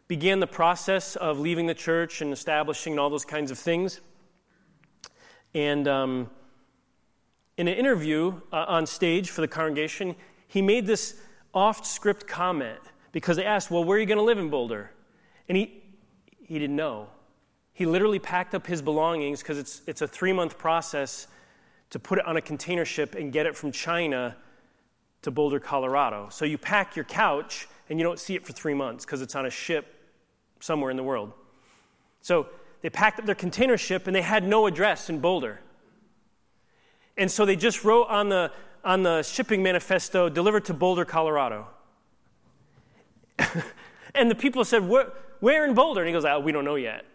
began 0.07 0.39
the 0.39 0.47
process 0.47 1.15
of 1.15 1.39
leaving 1.39 1.67
the 1.67 1.75
church 1.75 2.21
and 2.21 2.33
establishing 2.33 2.97
all 2.97 3.11
those 3.11 3.25
kinds 3.25 3.51
of 3.51 3.59
things. 3.59 4.01
And 5.53 5.87
um, 5.87 6.29
in 7.57 7.67
an 7.67 7.75
interview 7.75 8.39
uh, 8.51 8.65
on 8.67 8.85
stage 8.85 9.29
for 9.29 9.41
the 9.41 9.47
congregation, 9.47 10.15
he 10.47 10.61
made 10.61 10.85
this 10.85 11.19
off 11.53 11.85
script 11.85 12.27
comment 12.27 12.79
because 13.11 13.37
they 13.37 13.45
asked, 13.45 13.71
Well, 13.71 13.83
where 13.83 13.97
are 13.97 13.99
you 13.99 14.05
going 14.05 14.17
to 14.17 14.23
live 14.23 14.37
in 14.37 14.49
Boulder? 14.49 14.91
And 15.47 15.57
he, 15.57 15.83
he 16.41 16.59
didn't 16.59 16.75
know. 16.75 17.07
He 17.73 17.85
literally 17.85 18.19
packed 18.19 18.53
up 18.53 18.67
his 18.67 18.81
belongings 18.81 19.41
because 19.41 19.57
it's, 19.57 19.81
it's 19.87 20.01
a 20.01 20.07
three 20.07 20.33
month 20.33 20.57
process 20.57 21.27
to 21.89 21.99
put 21.99 22.19
it 22.19 22.25
on 22.27 22.37
a 22.37 22.41
container 22.41 22.85
ship 22.85 23.15
and 23.15 23.31
get 23.31 23.45
it 23.45 23.55
from 23.55 23.71
China 23.71 24.35
to 25.21 25.31
Boulder, 25.31 25.59
Colorado. 25.59 26.27
So 26.29 26.45
you 26.45 26.57
pack 26.57 26.95
your 26.95 27.05
couch 27.05 27.67
and 27.89 27.97
you 27.97 28.03
don't 28.03 28.19
see 28.19 28.35
it 28.35 28.45
for 28.45 28.53
three 28.53 28.73
months 28.73 29.05
because 29.05 29.21
it's 29.21 29.35
on 29.35 29.45
a 29.45 29.49
ship 29.49 29.85
somewhere 30.59 30.91
in 30.91 30.97
the 30.97 31.03
world. 31.03 31.33
So 32.21 32.47
they 32.81 32.89
packed 32.89 33.19
up 33.19 33.25
their 33.25 33.35
container 33.35 33.77
ship 33.77 34.07
and 34.07 34.15
they 34.15 34.21
had 34.21 34.43
no 34.43 34.65
address 34.65 35.09
in 35.09 35.19
Boulder. 35.19 35.59
And 37.17 37.29
so 37.29 37.45
they 37.45 37.55
just 37.55 37.83
wrote 37.83 38.05
on 38.05 38.29
the, 38.29 38.51
on 38.83 39.03
the 39.03 39.23
shipping 39.23 39.61
manifesto, 39.61 40.29
delivered 40.29 40.65
to 40.65 40.73
Boulder, 40.73 41.03
Colorado. 41.03 41.67
and 44.15 44.31
the 44.31 44.35
people 44.35 44.63
said, 44.63 44.87
where, 44.87 45.65
in 45.65 45.73
Boulder? 45.73 46.01
And 46.01 46.07
he 46.07 46.13
goes, 46.13 46.25
oh, 46.25 46.39
We 46.39 46.51
don't 46.51 46.65
know 46.65 46.75
yet. 46.75 47.05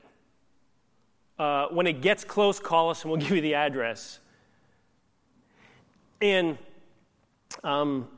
Uh, 1.38 1.66
when 1.68 1.86
it 1.86 2.00
gets 2.00 2.22
close, 2.22 2.60
call 2.60 2.90
us 2.90 3.02
and 3.02 3.10
we'll 3.10 3.20
give 3.22 3.30
you 3.30 3.40
the 3.40 3.54
address. 3.54 4.20
And 6.20 6.58
um, 7.62 8.08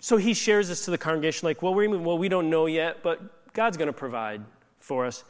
so 0.00 0.16
he 0.16 0.34
shares 0.34 0.68
this 0.68 0.84
to 0.84 0.90
the 0.90 0.98
congregation, 0.98 1.46
like, 1.46 1.62
well, 1.62 1.74
we're, 1.74 1.98
well, 1.98 2.18
we 2.18 2.28
don't 2.28 2.50
know 2.50 2.66
yet, 2.66 3.02
but 3.02 3.52
God's 3.52 3.76
going 3.76 3.88
to 3.88 3.92
provide 3.92 4.42
for 4.78 5.06
us. 5.06 5.24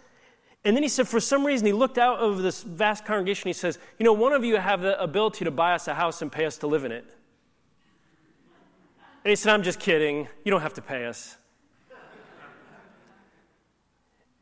And 0.64 0.76
then 0.76 0.82
he 0.82 0.88
said, 0.88 1.06
for 1.06 1.20
some 1.20 1.46
reason, 1.46 1.66
he 1.66 1.72
looked 1.72 1.98
out 1.98 2.18
of 2.18 2.42
this 2.42 2.62
vast 2.62 3.04
congregation. 3.04 3.48
He 3.48 3.52
says, 3.52 3.78
You 3.98 4.04
know, 4.04 4.12
one 4.12 4.32
of 4.32 4.44
you 4.44 4.56
have 4.56 4.80
the 4.80 5.00
ability 5.00 5.44
to 5.44 5.50
buy 5.50 5.74
us 5.74 5.88
a 5.88 5.94
house 5.94 6.20
and 6.20 6.30
pay 6.30 6.46
us 6.46 6.58
to 6.58 6.66
live 6.66 6.84
in 6.84 6.92
it. 6.92 7.04
And 9.24 9.30
he 9.30 9.36
said, 9.36 9.52
I'm 9.52 9.62
just 9.62 9.78
kidding. 9.78 10.28
You 10.44 10.50
don't 10.50 10.60
have 10.60 10.74
to 10.74 10.82
pay 10.82 11.06
us. 11.06 11.36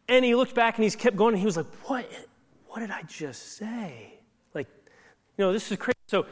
And 0.09 0.24
he 0.24 0.35
looked 0.35 0.55
back 0.55 0.76
and 0.76 0.85
he's 0.85 0.96
kept 0.96 1.16
going 1.16 1.35
and 1.35 1.40
he 1.40 1.46
was 1.46 1.57
like, 1.57 1.66
What? 1.85 2.11
What 2.68 2.81
did 2.81 2.90
I 2.90 3.02
just 3.02 3.57
say? 3.57 4.14
Like, 4.55 4.68
you 5.38 5.44
know, 5.44 5.52
this 5.52 5.70
is 5.70 5.79
crazy. 5.79 5.96
So 6.09 6.22
a 6.22 6.26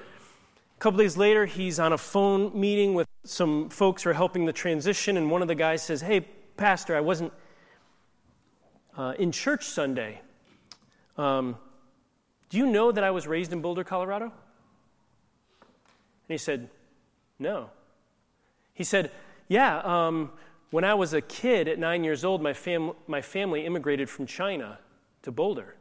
couple 0.79 0.99
days 0.99 1.16
later, 1.16 1.47
he's 1.47 1.79
on 1.79 1.92
a 1.92 1.99
phone 1.99 2.59
meeting 2.59 2.94
with 2.94 3.07
some 3.25 3.70
folks 3.70 4.03
who 4.03 4.11
are 4.11 4.14
helping 4.14 4.44
the 4.44 4.53
transition, 4.53 5.16
and 5.16 5.31
one 5.31 5.42
of 5.42 5.49
the 5.49 5.55
guys 5.55 5.83
says, 5.83 6.01
Hey, 6.01 6.20
Pastor, 6.57 6.97
I 6.97 7.01
wasn't 7.01 7.33
uh, 8.97 9.15
in 9.19 9.33
church 9.33 9.65
Sunday. 9.65 10.21
Um, 11.17 11.57
do 12.51 12.59
you 12.59 12.67
know 12.67 12.93
that 12.93 13.03
I 13.03 13.11
was 13.11 13.27
raised 13.27 13.53
in 13.53 13.61
Boulder, 13.61 13.85
Colorado? 13.85 14.27
And 14.27 14.33
he 16.29 16.39
said, 16.39 16.69
No. 17.39 17.71
He 18.73 18.85
said, 18.85 19.11
Yeah, 19.49 19.79
um, 19.79 20.33
when 20.71 20.85
I 20.85 20.95
was 20.95 21.13
a 21.13 21.21
kid 21.21 21.69
at 21.69 21.79
nine 21.79 22.05
years 22.05 22.25
old, 22.25 22.43
my, 22.43 22.53
fam- 22.53 22.93
my 23.07 23.21
family 23.21 23.65
immigrated 23.65 24.11
from 24.11 24.27
China 24.27 24.79
to 25.23 25.31
Boulder. 25.31 25.77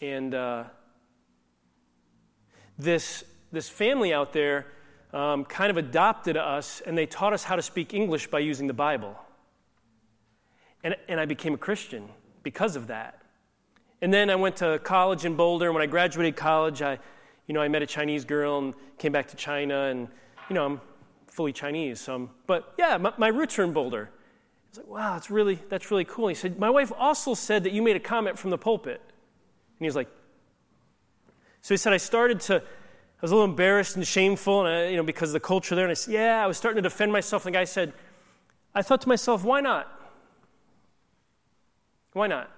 And 0.00 0.34
uh, 0.34 0.64
this, 2.78 3.24
this 3.52 3.68
family 3.68 4.12
out 4.12 4.32
there 4.32 4.66
um, 5.12 5.44
kind 5.44 5.70
of 5.70 5.76
adopted 5.76 6.36
us, 6.36 6.82
and 6.84 6.98
they 6.98 7.06
taught 7.06 7.32
us 7.32 7.44
how 7.44 7.56
to 7.56 7.62
speak 7.62 7.94
English 7.94 8.26
by 8.26 8.40
using 8.40 8.66
the 8.66 8.74
Bible. 8.74 9.16
And, 10.84 10.94
and 11.08 11.18
I 11.18 11.24
became 11.24 11.54
a 11.54 11.58
Christian 11.58 12.08
because 12.42 12.76
of 12.76 12.86
that. 12.86 13.22
And 14.02 14.12
then 14.12 14.30
I 14.30 14.36
went 14.36 14.56
to 14.56 14.78
college 14.84 15.24
in 15.24 15.34
Boulder. 15.34 15.66
And 15.66 15.74
when 15.74 15.82
I 15.82 15.86
graduated 15.86 16.36
college, 16.36 16.82
I, 16.82 16.98
you 17.46 17.54
know, 17.54 17.62
I 17.62 17.68
met 17.68 17.82
a 17.82 17.86
Chinese 17.86 18.24
girl 18.24 18.58
and 18.58 18.74
came 18.98 19.10
back 19.10 19.28
to 19.28 19.36
China, 19.36 19.84
and 19.84 20.08
you 20.48 20.54
know, 20.54 20.64
I'm 20.64 20.80
fully 21.26 21.52
Chinese. 21.52 22.00
So 22.00 22.30
but 22.46 22.74
yeah, 22.78 22.96
my, 22.98 23.12
my 23.16 23.28
roots 23.28 23.58
are 23.58 23.64
in 23.64 23.72
Boulder. 23.72 24.10
I 24.12 24.68
was 24.70 24.78
like, 24.78 24.86
wow, 24.88 25.14
that's 25.14 25.30
really, 25.30 25.58
that's 25.68 25.90
really 25.90 26.04
cool. 26.04 26.28
He 26.28 26.34
said, 26.34 26.58
my 26.58 26.70
wife 26.70 26.92
also 26.96 27.34
said 27.34 27.64
that 27.64 27.72
you 27.72 27.82
made 27.82 27.96
a 27.96 28.00
comment 28.00 28.38
from 28.38 28.50
the 28.50 28.58
pulpit. 28.58 29.00
And 29.00 29.80
he 29.80 29.86
was 29.86 29.96
like, 29.96 30.08
so 31.62 31.72
he 31.72 31.78
said, 31.78 31.92
I 31.92 31.96
started 31.96 32.40
to, 32.40 32.56
I 32.56 33.22
was 33.22 33.30
a 33.30 33.34
little 33.34 33.48
embarrassed 33.48 33.96
and 33.96 34.06
shameful, 34.06 34.66
and 34.66 34.68
I, 34.68 34.88
you 34.88 34.96
know, 34.96 35.02
because 35.02 35.30
of 35.30 35.34
the 35.34 35.40
culture 35.40 35.74
there. 35.74 35.84
And 35.84 35.90
I 35.90 35.94
said, 35.94 36.12
yeah, 36.12 36.44
I 36.44 36.46
was 36.46 36.58
starting 36.58 36.76
to 36.76 36.88
defend 36.88 37.10
myself. 37.10 37.46
And 37.46 37.54
the 37.54 37.58
guy 37.58 37.64
said, 37.64 37.94
I 38.74 38.82
thought 38.82 39.00
to 39.02 39.08
myself, 39.08 39.44
why 39.44 39.60
not? 39.60 40.03
Why 42.14 42.28
not? 42.28 42.50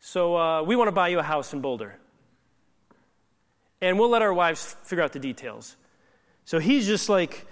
So 0.00 0.36
uh, 0.36 0.62
we 0.62 0.74
want 0.74 0.88
to 0.88 0.92
buy 0.92 1.08
you 1.08 1.20
a 1.20 1.22
house 1.22 1.52
in 1.52 1.60
Boulder. 1.60 1.96
And 3.80 3.98
we'll 3.98 4.08
let 4.08 4.22
our 4.22 4.34
wives 4.34 4.76
figure 4.82 5.04
out 5.04 5.12
the 5.12 5.20
details. 5.20 5.76
So 6.44 6.58
he's 6.58 6.86
just 6.86 7.08
like, 7.08 7.46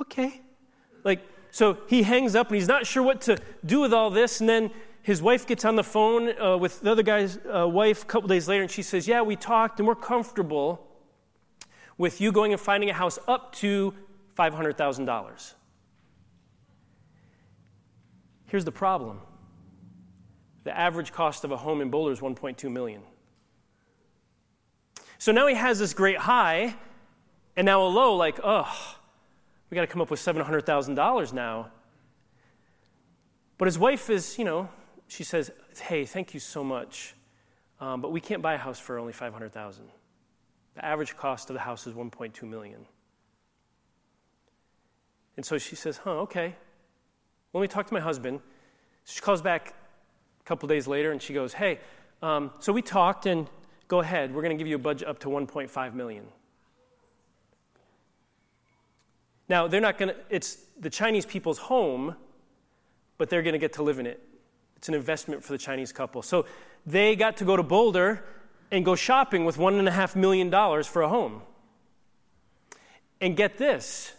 okay. 0.00 0.40
Like, 1.02 1.20
so 1.50 1.78
he 1.88 2.02
hangs 2.02 2.34
up 2.34 2.48
and 2.48 2.56
he's 2.56 2.68
not 2.68 2.86
sure 2.86 3.02
what 3.02 3.22
to 3.22 3.38
do 3.64 3.80
with 3.80 3.92
all 3.92 4.10
this. 4.10 4.40
And 4.40 4.48
then 4.48 4.70
his 5.02 5.22
wife 5.22 5.46
gets 5.46 5.64
on 5.64 5.76
the 5.76 5.84
phone 5.84 6.38
uh, 6.40 6.56
with 6.58 6.80
the 6.80 6.92
other 6.92 7.02
guy's 7.02 7.38
uh, 7.38 7.66
wife 7.66 8.02
a 8.02 8.06
couple 8.06 8.28
days 8.28 8.46
later 8.46 8.62
and 8.62 8.70
she 8.70 8.82
says, 8.82 9.08
Yeah, 9.08 9.22
we 9.22 9.34
talked 9.36 9.80
and 9.80 9.88
we're 9.88 9.94
comfortable 9.94 10.86
with 11.96 12.20
you 12.20 12.30
going 12.30 12.52
and 12.52 12.60
finding 12.60 12.90
a 12.90 12.92
house 12.92 13.18
up 13.26 13.54
to 13.54 13.94
$500,000. 14.36 15.54
Here's 18.46 18.64
the 18.64 18.72
problem 18.72 19.20
the 20.68 20.78
average 20.78 21.12
cost 21.12 21.44
of 21.44 21.50
a 21.50 21.56
home 21.56 21.80
in 21.80 21.88
Boulder 21.88 22.12
is 22.12 22.20
1.2 22.20 22.70
million. 22.70 23.00
So 25.16 25.32
now 25.32 25.46
he 25.46 25.54
has 25.54 25.78
this 25.78 25.94
great 25.94 26.18
high 26.18 26.74
and 27.56 27.64
now 27.64 27.86
a 27.86 27.88
low, 27.88 28.16
like, 28.16 28.38
oh, 28.44 28.70
we 29.70 29.74
got 29.74 29.80
to 29.80 29.86
come 29.86 30.02
up 30.02 30.10
with 30.10 30.20
$700,000 30.20 31.32
now. 31.32 31.70
But 33.56 33.64
his 33.64 33.78
wife 33.78 34.10
is, 34.10 34.38
you 34.38 34.44
know, 34.44 34.68
she 35.06 35.24
says, 35.24 35.50
hey, 35.80 36.04
thank 36.04 36.34
you 36.34 36.40
so 36.40 36.62
much, 36.62 37.14
um, 37.80 38.02
but 38.02 38.12
we 38.12 38.20
can't 38.20 38.42
buy 38.42 38.52
a 38.52 38.58
house 38.58 38.78
for 38.78 38.98
only 38.98 39.14
500000 39.14 39.84
The 40.74 40.84
average 40.84 41.16
cost 41.16 41.48
of 41.48 41.54
the 41.54 41.60
house 41.60 41.86
is 41.86 41.94
1.2 41.94 42.42
million. 42.42 42.84
And 45.38 45.46
so 45.46 45.56
she 45.56 45.76
says, 45.76 45.96
Huh, 45.96 46.20
okay. 46.26 46.54
Let 47.54 47.60
me 47.62 47.68
talk 47.68 47.86
to 47.86 47.94
my 47.94 48.00
husband. 48.00 48.40
She 49.04 49.22
calls 49.22 49.40
back 49.40 49.74
couple 50.48 50.66
days 50.66 50.88
later 50.88 51.12
and 51.12 51.20
she 51.20 51.34
goes, 51.34 51.52
Hey, 51.52 51.78
um, 52.22 52.50
so 52.58 52.72
we 52.72 52.82
talked 52.82 53.26
and 53.26 53.48
go 53.86 54.00
ahead. 54.00 54.34
We're 54.34 54.42
going 54.42 54.56
to 54.56 54.60
give 54.60 54.66
you 54.66 54.76
a 54.76 54.80
budget 54.80 55.06
up 55.06 55.18
to 55.20 55.28
1.5 55.28 55.94
million. 55.94 56.24
Now, 59.48 59.66
they're 59.66 59.80
not 59.80 59.98
going 59.98 60.10
to, 60.10 60.16
it's 60.28 60.56
the 60.78 60.90
Chinese 60.90 61.24
people's 61.24 61.58
home, 61.58 62.16
but 63.18 63.30
they're 63.30 63.42
going 63.42 63.52
to 63.52 63.58
get 63.58 63.74
to 63.74 63.82
live 63.82 63.98
in 63.98 64.06
it. 64.06 64.20
It's 64.76 64.88
an 64.88 64.94
investment 64.94 65.44
for 65.44 65.52
the 65.52 65.58
Chinese 65.58 65.92
couple. 65.92 66.22
So 66.22 66.46
they 66.86 67.16
got 67.16 67.38
to 67.38 67.44
go 67.44 67.56
to 67.56 67.62
Boulder 67.62 68.24
and 68.70 68.84
go 68.84 68.94
shopping 68.94 69.44
with 69.44 69.56
$1.5 69.56 70.16
million 70.16 70.50
for 70.84 71.02
a 71.02 71.08
home. 71.08 71.42
And 73.20 73.36
get 73.36 73.58
this 73.58 74.12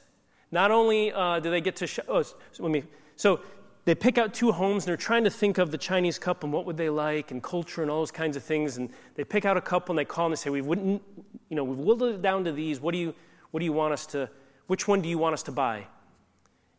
not 0.51 0.71
only 0.71 1.11
uh, 1.11 1.39
do 1.39 1.51
they 1.51 1.61
get 1.61 1.75
to, 1.77 1.87
sh- 1.87 1.99
oh, 2.07 2.23
so 2.23 2.35
let 2.59 2.71
me, 2.71 2.83
so 3.15 3.41
they 3.85 3.95
pick 3.95 4.17
out 4.17 4.33
two 4.33 4.51
homes 4.51 4.83
and 4.83 4.89
they're 4.89 4.97
trying 4.97 5.23
to 5.23 5.29
think 5.29 5.57
of 5.57 5.71
the 5.71 5.77
Chinese 5.77 6.19
couple 6.19 6.47
and 6.47 6.53
what 6.53 6.65
would 6.65 6.77
they 6.77 6.89
like 6.89 7.31
and 7.31 7.41
culture 7.41 7.81
and 7.81 7.89
all 7.89 7.99
those 7.99 8.11
kinds 8.11 8.35
of 8.35 8.43
things. 8.43 8.77
And 8.77 8.89
they 9.15 9.23
pick 9.23 9.45
out 9.45 9.57
a 9.57 9.61
couple 9.61 9.93
and 9.93 9.99
they 9.99 10.05
call 10.05 10.25
and 10.25 10.33
they 10.33 10.37
say, 10.37 10.49
we 10.49 10.61
wouldn't, 10.61 11.01
you 11.49 11.55
know, 11.55 11.63
we've 11.63 11.79
whittled 11.79 12.15
it 12.15 12.21
down 12.21 12.43
to 12.43 12.51
these. 12.51 12.79
What 12.79 12.91
do 12.91 12.97
you, 12.97 13.15
what 13.51 13.59
do 13.59 13.65
you 13.65 13.73
want 13.73 13.93
us 13.93 14.05
to, 14.07 14.29
which 14.67 14.87
one 14.87 15.01
do 15.01 15.09
you 15.09 15.17
want 15.17 15.33
us 15.33 15.43
to 15.43 15.51
buy? 15.51 15.87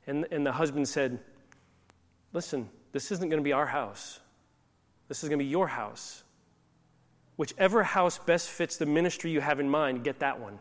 And, 0.06 0.26
and 0.30 0.46
the 0.46 0.52
husband 0.52 0.88
said, 0.88 1.18
listen, 2.32 2.68
this 2.92 3.10
isn't 3.10 3.28
going 3.28 3.40
to 3.40 3.44
be 3.44 3.52
our 3.52 3.66
house. 3.66 4.20
This 5.08 5.22
is 5.22 5.28
going 5.28 5.38
to 5.38 5.44
be 5.44 5.50
your 5.50 5.68
house. 5.68 6.22
Whichever 7.36 7.82
house 7.82 8.18
best 8.18 8.48
fits 8.50 8.76
the 8.76 8.86
ministry 8.86 9.30
you 9.30 9.40
have 9.40 9.60
in 9.60 9.68
mind, 9.68 10.04
get 10.04 10.20
that 10.20 10.38
one. 10.38 10.58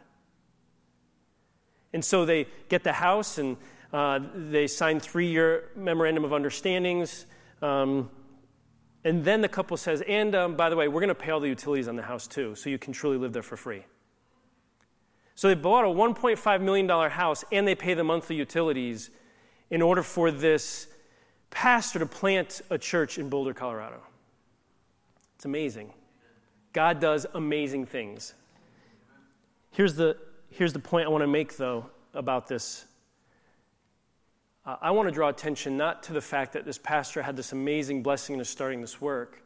And 1.92 2.06
so 2.06 2.26
they 2.26 2.48
get 2.70 2.84
the 2.84 2.94
house 2.94 3.38
and 3.38 3.58
uh, 3.92 4.20
they 4.34 4.68
sign 4.68 5.00
three 5.00 5.28
year 5.28 5.70
memorandum 5.76 6.24
of 6.24 6.34
understandings. 6.34 7.26
Um, 7.62 8.10
and 9.04 9.24
then 9.24 9.42
the 9.42 9.48
couple 9.48 9.78
says, 9.78 10.02
and 10.08 10.36
um, 10.36 10.56
by 10.56 10.70
the 10.70 10.76
way, 10.76 10.88
we're 10.88 11.00
going 11.02 11.10
to 11.10 11.16
pay 11.16 11.32
all 11.32 11.40
the 11.40 11.48
utilities 11.48 11.88
on 11.88 11.96
the 11.96 12.04
house 12.04 12.28
too, 12.28 12.56
so 12.56 12.70
you 12.70 12.78
can 12.78 12.94
truly 12.94 13.18
live 13.18 13.34
there 13.34 13.44
for 13.44 13.58
free. 13.58 13.84
So 15.36 15.48
they 15.48 15.56
bought 15.56 15.86
a 15.86 15.88
$1.5 15.88 16.62
million 16.62 16.90
house 17.10 17.46
and 17.52 17.66
they 17.66 17.76
pay 17.76 17.94
the 17.94 18.04
monthly 18.04 18.36
utilities 18.36 19.10
in 19.70 19.82
order 19.82 20.04
for 20.04 20.32
this 20.32 20.88
pastor 21.50 22.00
to 22.00 22.06
plant 22.06 22.62
a 22.70 22.78
church 22.78 23.18
in 23.18 23.30
Boulder, 23.30 23.54
Colorado. 23.54 24.02
It's 25.36 25.46
amazing. 25.46 25.94
God 26.74 27.00
does 27.00 27.26
amazing 27.34 27.86
things. 27.86 28.34
Here's 29.72 29.96
the, 29.96 30.18
here's 30.50 30.74
the 30.74 30.80
point 30.80 31.06
I 31.06 31.10
want 31.10 31.22
to 31.22 31.28
make, 31.28 31.56
though, 31.56 31.90
about 32.14 32.48
this. 32.48 32.86
Uh, 34.66 34.76
I 34.82 34.92
want 34.92 35.08
to 35.08 35.12
draw 35.12 35.30
attention 35.30 35.78
not 35.78 36.04
to 36.04 36.14
the 36.14 36.22
fact 36.22 36.54
that 36.54 36.66
this 36.66 36.78
pastor 36.78 37.22
had 37.22 37.36
this 37.36 37.52
amazing 37.52 38.04
blessing 38.04 38.40
of 38.40 38.48
starting 38.48 38.82
this 38.82 39.00
work, 39.00 39.42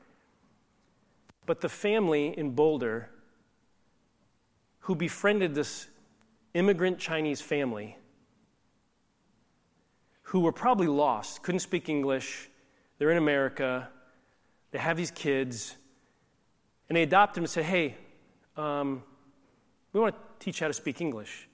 but 1.45 1.61
the 1.61 1.69
family 1.69 2.37
in 2.37 2.51
Boulder 2.51 3.09
who 4.79 4.95
befriended 4.95 5.55
this 5.55 5.87
immigrant 6.53 6.99
Chinese 6.99 7.41
family 7.41 7.97
who 10.23 10.41
were 10.41 10.51
probably 10.51 10.87
lost, 10.87 11.43
couldn't 11.43 11.59
speak 11.59 11.89
English, 11.89 12.49
they're 12.97 13.11
in 13.11 13.17
America, 13.17 13.87
they 14.71 14.79
have 14.79 14.97
these 14.97 15.11
kids, 15.11 15.75
and 16.89 16.97
they 16.97 17.03
adopt 17.03 17.35
them 17.35 17.43
and 17.43 17.51
say, 17.51 17.63
hey, 17.63 17.95
um, 18.57 19.03
we 19.93 19.99
want 19.99 20.15
to 20.15 20.21
teach 20.43 20.59
how 20.59 20.67
to 20.67 20.73
speak 20.73 21.01
English. 21.01 21.47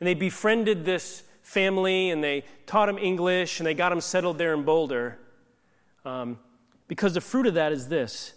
And 0.00 0.06
they 0.06 0.14
befriended 0.14 0.84
this 0.84 1.24
family 1.48 2.10
and 2.10 2.22
they 2.22 2.44
taught 2.66 2.90
him 2.90 2.98
English 2.98 3.58
and 3.58 3.66
they 3.66 3.72
got 3.72 3.90
him 3.90 4.02
settled 4.02 4.36
there 4.36 4.52
in 4.52 4.64
Boulder. 4.64 5.18
Um, 6.04 6.38
because 6.88 7.14
the 7.14 7.22
fruit 7.22 7.46
of 7.46 7.54
that 7.54 7.72
is 7.72 7.88
this 7.88 8.34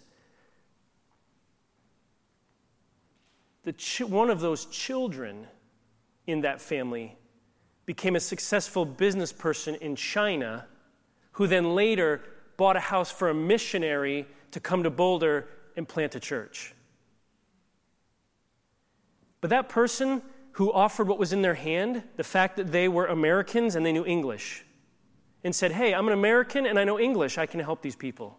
the 3.63 3.73
ch- 3.73 4.01
one 4.01 4.29
of 4.29 4.39
those 4.39 4.65
children 4.65 5.45
in 6.25 6.41
that 6.41 6.61
family 6.61 7.17
became 7.85 8.15
a 8.15 8.19
successful 8.19 8.85
business 8.85 9.33
person 9.33 9.75
in 9.75 9.95
China 9.95 10.65
who 11.33 11.47
then 11.47 11.75
later 11.75 12.21
bought 12.55 12.77
a 12.77 12.79
house 12.79 13.11
for 13.11 13.29
a 13.29 13.33
missionary 13.33 14.25
to 14.51 14.59
come 14.59 14.83
to 14.83 14.89
Boulder 14.89 15.47
and 15.75 15.87
plant 15.87 16.15
a 16.15 16.19
church. 16.19 16.73
But 19.41 19.49
that 19.49 19.67
person 19.67 20.21
who 20.53 20.71
offered 20.71 21.07
what 21.07 21.17
was 21.17 21.33
in 21.33 21.41
their 21.41 21.53
hand, 21.53 22.03
the 22.17 22.23
fact 22.23 22.57
that 22.57 22.71
they 22.71 22.87
were 22.87 23.05
Americans 23.05 23.75
and 23.75 23.85
they 23.85 23.93
knew 23.93 24.05
English, 24.05 24.65
and 25.43 25.55
said, 25.55 25.71
Hey, 25.71 25.93
I'm 25.93 26.07
an 26.07 26.13
American 26.13 26.65
and 26.65 26.77
I 26.77 26.83
know 26.83 26.99
English, 26.99 27.37
I 27.37 27.45
can 27.45 27.59
help 27.59 27.81
these 27.81 27.95
people. 27.95 28.37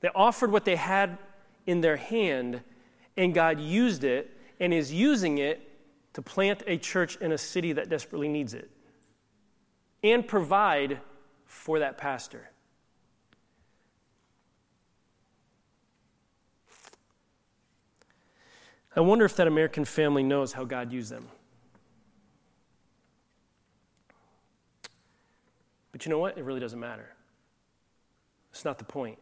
They 0.00 0.10
offered 0.14 0.52
what 0.52 0.64
they 0.64 0.76
had 0.76 1.18
in 1.66 1.80
their 1.80 1.96
hand, 1.96 2.62
and 3.16 3.34
God 3.34 3.58
used 3.58 4.04
it 4.04 4.30
and 4.60 4.72
is 4.72 4.92
using 4.92 5.38
it 5.38 5.70
to 6.12 6.22
plant 6.22 6.62
a 6.66 6.76
church 6.76 7.16
in 7.16 7.32
a 7.32 7.38
city 7.38 7.72
that 7.72 7.88
desperately 7.88 8.28
needs 8.28 8.54
it 8.54 8.70
and 10.02 10.26
provide 10.26 11.00
for 11.46 11.80
that 11.80 11.98
pastor. 11.98 12.50
I 18.96 19.00
wonder 19.00 19.24
if 19.24 19.34
that 19.36 19.46
American 19.46 19.84
family 19.84 20.22
knows 20.22 20.52
how 20.52 20.64
God 20.64 20.92
used 20.92 21.10
them. 21.10 21.28
But 25.90 26.04
you 26.04 26.10
know 26.10 26.18
what? 26.18 26.38
It 26.38 26.44
really 26.44 26.60
doesn't 26.60 26.78
matter. 26.78 27.08
It's 28.50 28.64
not 28.64 28.78
the 28.78 28.84
point. 28.84 29.18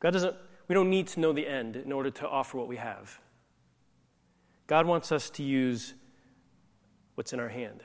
God 0.00 0.10
doesn't, 0.12 0.36
we 0.68 0.74
don't 0.74 0.90
need 0.90 1.06
to 1.08 1.20
know 1.20 1.32
the 1.32 1.46
end 1.46 1.76
in 1.76 1.92
order 1.92 2.10
to 2.10 2.28
offer 2.28 2.58
what 2.58 2.68
we 2.68 2.76
have. 2.76 3.20
God 4.66 4.86
wants 4.86 5.12
us 5.12 5.30
to 5.30 5.42
use 5.42 5.94
what's 7.14 7.32
in 7.32 7.40
our 7.40 7.48
hand. 7.48 7.82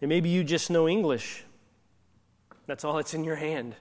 And 0.00 0.08
maybe 0.08 0.28
you 0.28 0.44
just 0.44 0.70
know 0.70 0.88
English. 0.88 1.44
That's 2.66 2.84
all 2.84 2.96
that's 2.96 3.14
in 3.14 3.24
your 3.24 3.36
hand. 3.36 3.76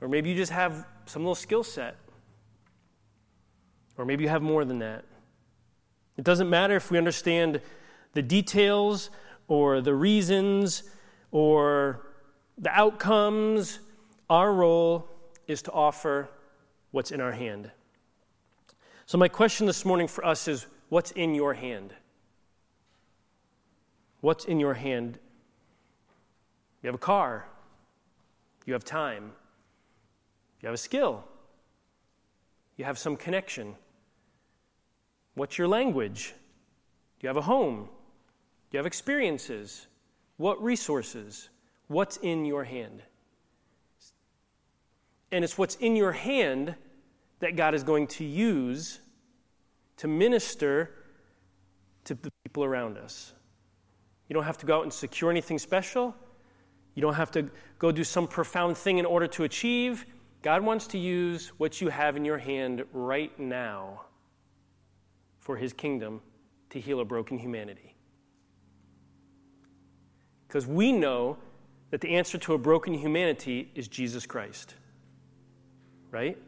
Or 0.00 0.08
maybe 0.08 0.30
you 0.30 0.36
just 0.36 0.52
have 0.52 0.86
some 1.06 1.22
little 1.22 1.34
skill 1.34 1.64
set. 1.64 1.96
Or 3.96 4.04
maybe 4.04 4.24
you 4.24 4.30
have 4.30 4.42
more 4.42 4.64
than 4.64 4.78
that. 4.80 5.04
It 6.16 6.24
doesn't 6.24 6.48
matter 6.48 6.76
if 6.76 6.90
we 6.90 6.98
understand 6.98 7.60
the 8.12 8.22
details 8.22 9.10
or 9.48 9.80
the 9.80 9.94
reasons 9.94 10.84
or 11.30 12.06
the 12.58 12.70
outcomes. 12.70 13.80
Our 14.30 14.52
role 14.52 15.08
is 15.46 15.62
to 15.62 15.72
offer 15.72 16.28
what's 16.92 17.10
in 17.10 17.20
our 17.20 17.32
hand. 17.32 17.70
So, 19.06 19.18
my 19.18 19.28
question 19.28 19.66
this 19.66 19.84
morning 19.84 20.08
for 20.08 20.24
us 20.24 20.48
is 20.48 20.66
what's 20.88 21.10
in 21.10 21.34
your 21.34 21.54
hand? 21.54 21.92
What's 24.20 24.46
in 24.46 24.58
your 24.58 24.74
hand? 24.74 25.18
You 26.82 26.88
have 26.88 26.94
a 26.94 26.98
car, 26.98 27.46
you 28.64 28.72
have 28.72 28.84
time, 28.84 29.32
you 30.60 30.66
have 30.66 30.74
a 30.74 30.78
skill, 30.78 31.24
you 32.76 32.84
have 32.84 32.98
some 32.98 33.16
connection. 33.16 33.74
What's 35.34 35.58
your 35.58 35.68
language? 35.68 36.34
Do 37.18 37.26
you 37.26 37.28
have 37.28 37.36
a 37.36 37.42
home? 37.42 37.88
Do 38.70 38.76
you 38.76 38.78
have 38.78 38.86
experiences? 38.86 39.86
What 40.36 40.62
resources? 40.62 41.48
What's 41.88 42.16
in 42.18 42.44
your 42.44 42.64
hand? 42.64 43.02
And 45.32 45.44
it's 45.44 45.58
what's 45.58 45.74
in 45.76 45.96
your 45.96 46.12
hand 46.12 46.76
that 47.40 47.56
God 47.56 47.74
is 47.74 47.82
going 47.82 48.06
to 48.08 48.24
use 48.24 49.00
to 49.96 50.08
minister 50.08 50.90
to 52.04 52.14
the 52.14 52.30
people 52.44 52.64
around 52.64 52.96
us. 52.98 53.32
You 54.28 54.34
don't 54.34 54.44
have 54.44 54.58
to 54.58 54.66
go 54.66 54.78
out 54.78 54.82
and 54.84 54.92
secure 54.92 55.30
anything 55.30 55.58
special. 55.58 56.14
You 56.94 57.02
don't 57.02 57.14
have 57.14 57.32
to 57.32 57.50
go 57.78 57.90
do 57.90 58.04
some 58.04 58.28
profound 58.28 58.76
thing 58.76 58.98
in 58.98 59.06
order 59.06 59.26
to 59.28 59.44
achieve. 59.44 60.06
God 60.42 60.62
wants 60.62 60.86
to 60.88 60.98
use 60.98 61.48
what 61.58 61.80
you 61.80 61.88
have 61.88 62.16
in 62.16 62.24
your 62.24 62.38
hand 62.38 62.84
right 62.92 63.36
now 63.38 64.02
for 65.44 65.56
his 65.56 65.74
kingdom 65.74 66.22
to 66.70 66.80
heal 66.80 67.00
a 67.00 67.04
broken 67.04 67.38
humanity. 67.38 67.94
Because 70.48 70.66
we 70.66 70.90
know 70.90 71.36
that 71.90 72.00
the 72.00 72.16
answer 72.16 72.38
to 72.38 72.54
a 72.54 72.58
broken 72.58 72.94
humanity 72.94 73.70
is 73.74 73.86
Jesus 73.86 74.24
Christ. 74.24 74.74
Right? 76.10 76.38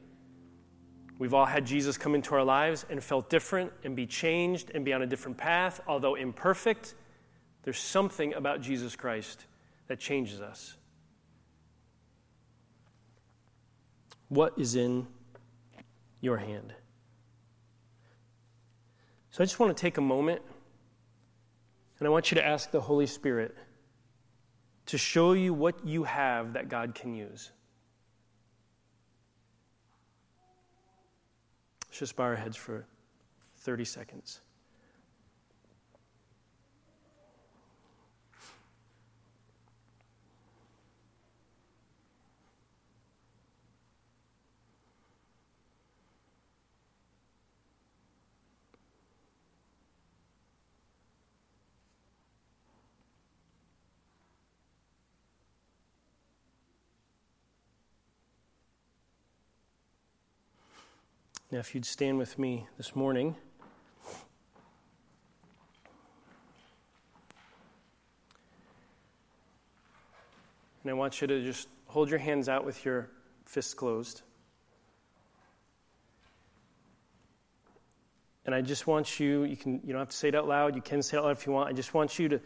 We've 1.19 1.35
all 1.35 1.45
had 1.45 1.67
Jesus 1.67 1.99
come 1.99 2.15
into 2.15 2.35
our 2.35 2.43
lives 2.43 2.87
and 2.89 3.05
felt 3.05 3.29
different 3.29 3.71
and 3.85 3.95
be 3.95 4.07
changed 4.07 4.71
and 4.75 4.83
be 4.83 4.95
on 4.95 5.03
a 5.03 5.07
different 5.07 5.37
path, 5.37 5.81
although 5.87 6.15
imperfect. 6.15 6.95
There's 7.65 7.79
something 7.79 8.33
about 8.33 8.63
Jesus 8.63 8.97
Christ 8.97 9.45
that 9.89 10.01
changes 10.01 10.41
us. 10.41 10.75
What 14.29 14.55
is 14.59 14.75
in 14.75 15.07
your 16.23 16.39
hand. 16.39 16.73
So 19.37 19.43
I 19.43 19.45
just 19.45 19.61
want 19.61 19.77
to 19.77 19.79
take 19.79 19.99
a 19.99 20.01
moment 20.01 20.41
and 21.99 22.09
I 22.09 22.11
want 22.11 22.31
you 22.31 22.37
to 22.37 22.47
ask 22.47 22.71
the 22.71 22.81
Holy 22.81 23.07
Spirit 23.07 23.55
to 24.87 24.97
show 24.97 25.35
you 25.35 25.53
what 25.53 25.87
you 25.87 26.05
have 26.05 26.55
that 26.55 26.71
God 26.71 26.95
can 26.95 27.13
use. 27.13 27.51
Let's 31.87 31.99
just 31.99 32.17
bow 32.17 32.25
our 32.25 32.35
heads 32.35 32.57
for 32.57 32.87
30 33.59 33.85
seconds. 33.85 34.41
Now, 61.53 61.59
if 61.59 61.77
you'd 61.77 61.85
stand 61.85 62.19
with 62.19 62.41
me 62.41 62.67
this 62.77 62.97
morning. 62.97 63.37
And 70.83 70.91
I 70.91 70.93
want 70.93 71.21
you 71.21 71.29
to 71.29 71.45
just 71.45 71.69
hold 71.87 72.11
your 72.11 72.19
hands 72.19 72.49
out 72.49 72.65
with 72.65 72.85
your 72.85 73.11
fists 73.45 73.75
closed. 73.75 74.23
And 78.45 78.53
I 78.53 78.61
just 78.61 78.89
want 78.89 79.21
you, 79.21 79.45
you 79.45 79.57
can 79.57 79.81
you 79.85 79.93
don't 79.93 80.01
have 80.01 80.09
to 80.09 80.17
say 80.17 80.29
it 80.29 80.35
out 80.35 80.49
loud, 80.49 80.75
you 80.75 80.83
can 80.83 81.01
say 81.01 81.17
it 81.17 81.21
out 81.21 81.27
loud 81.27 81.37
if 81.37 81.47
you 81.47 81.53
want. 81.53 81.69
I 81.69 81.73
just 81.73 81.95
want 81.95 82.19
you 82.19 82.29
to 82.29 82.41